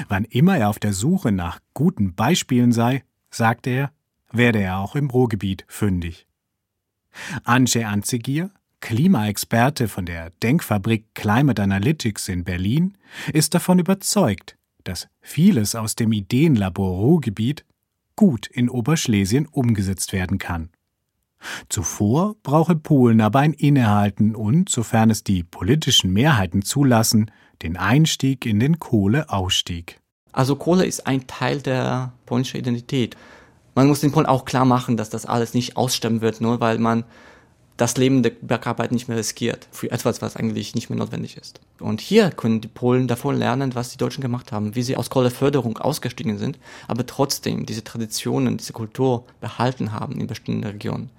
Wann 0.08 0.26
immer 0.26 0.58
er 0.58 0.70
auf 0.70 0.80
der 0.80 0.94
Suche 0.94 1.32
nach 1.32 1.60
guten 1.74 2.14
Beispielen 2.14 2.72
sei, 2.72 3.04
sagt 3.30 3.68
er, 3.68 3.92
werde 4.32 4.60
er 4.60 4.80
auch 4.80 4.96
im 4.96 5.10
Ruhrgebiet 5.10 5.66
fündig. 5.68 6.28
Anje 7.44 7.88
Anzigir, 7.88 8.52
Klimaexperte 8.86 9.88
von 9.88 10.06
der 10.06 10.30
Denkfabrik 10.44 11.16
Climate 11.16 11.64
Analytics 11.64 12.28
in 12.28 12.44
Berlin, 12.44 12.96
ist 13.34 13.56
davon 13.56 13.80
überzeugt, 13.80 14.58
dass 14.84 15.08
vieles 15.22 15.74
aus 15.74 15.96
dem 15.96 16.12
Ideenlabor 16.12 16.92
Ruhrgebiet 17.00 17.66
gut 18.16 18.46
in 18.46 18.70
Oberschlesien 18.70 19.48
umgesetzt 19.48 20.14
werden 20.14 20.38
kann. 20.38 20.70
Zuvor 21.68 22.36
brauche 22.44 22.76
Polen 22.76 23.22
aber 23.22 23.40
ein 23.40 23.54
Innehalten 23.54 24.36
und, 24.36 24.70
sofern 24.70 25.10
es 25.10 25.24
die 25.24 25.42
politischen 25.42 26.14
Mehrheiten 26.14 26.62
zulassen, 26.62 27.32
den 27.64 27.78
Einstieg 27.78 28.46
in 28.46 28.60
den 28.60 28.78
Kohleausstieg. 28.78 30.00
Also 30.32 30.58
Kohle 30.58 30.86
ist 30.86 31.08
ein 31.08 31.26
Teil 31.26 31.60
der 31.60 32.14
polnischen 32.28 32.58
Identität. 32.58 33.18
Man 33.74 33.88
muss 33.88 34.02
den 34.02 34.12
Polen 34.12 34.28
auch 34.28 34.46
klar 34.46 34.66
machen, 34.66 34.96
dass 34.96 35.10
das 35.10 35.26
alles 35.26 35.56
nicht 35.56 35.76
aussterben 35.76 36.22
wird, 36.22 36.40
nur 36.40 36.60
weil 36.60 36.78
man 36.78 37.04
das 37.78 37.98
Leben 37.98 38.24
der 38.24 38.30
Bergarbeit 38.30 38.92
nicht 38.92 39.08
mehr 39.08 39.18
riskiert 39.18 39.68
für 39.72 39.92
etwas, 39.92 40.22
was 40.22 40.36
eigentlich 40.38 40.76
nicht 40.76 40.90
mehr 40.90 40.98
notwendig 40.98 41.38
ist. 41.38 41.60
Und 41.80 42.00
hier 42.00 42.30
können 42.30 42.62
die 42.62 42.70
Polen 42.70 43.08
davon 43.08 43.38
lernen, 43.38 43.76
was 43.76 43.90
die 43.90 43.98
Deutschen 43.98 44.22
gemacht 44.22 44.52
haben, 44.52 44.76
wie 44.76 44.82
sie 44.82 44.96
aus 44.96 45.10
Kohleförderung 45.10 45.78
ausgestiegen 45.78 46.38
sind, 46.38 46.58
aber 46.88 47.06
trotzdem 47.06 47.66
diese 47.66 47.84
Traditionen, 47.84 48.58
diese 48.58 48.74
Kultur 48.74 49.26
behalten 49.42 49.92
haben 49.92 50.20
in 50.20 50.28
bestimmten 50.28 50.64
Regionen. 50.64 51.10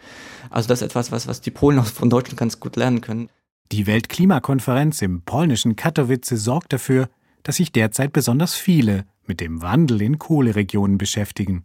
Also 0.48 0.68
das 0.68 0.80
ist 0.80 0.86
etwas, 0.86 1.12
was, 1.12 1.26
was 1.26 1.42
die 1.42 1.50
Polen 1.50 1.82
von 1.82 2.08
Deutschland 2.08 2.38
ganz 2.38 2.58
gut 2.58 2.76
lernen 2.76 3.02
können. 3.02 3.28
Die 3.72 3.86
Weltklimakonferenz 3.86 5.02
im 5.02 5.22
polnischen 5.22 5.76
Katowice 5.76 6.28
sorgt 6.28 6.72
dafür, 6.72 7.08
dass 7.42 7.56
sich 7.56 7.72
derzeit 7.72 8.12
besonders 8.12 8.54
viele 8.54 9.04
mit 9.26 9.40
dem 9.40 9.60
Wandel 9.60 10.00
in 10.02 10.18
Kohleregionen 10.18 10.98
beschäftigen. 10.98 11.64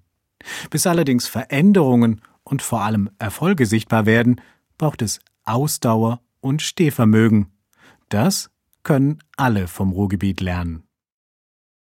Bis 0.69 0.87
allerdings 0.87 1.27
Veränderungen 1.27 2.21
und 2.43 2.61
vor 2.61 2.81
allem 2.81 3.09
Erfolge 3.19 3.65
sichtbar 3.65 4.05
werden, 4.05 4.41
braucht 4.81 5.03
es 5.03 5.19
Ausdauer 5.45 6.21
und 6.39 6.63
Stehvermögen. 6.63 7.51
Das 8.09 8.49
können 8.81 9.19
alle 9.37 9.67
vom 9.67 9.91
Ruhrgebiet 9.91 10.41
lernen. 10.41 10.87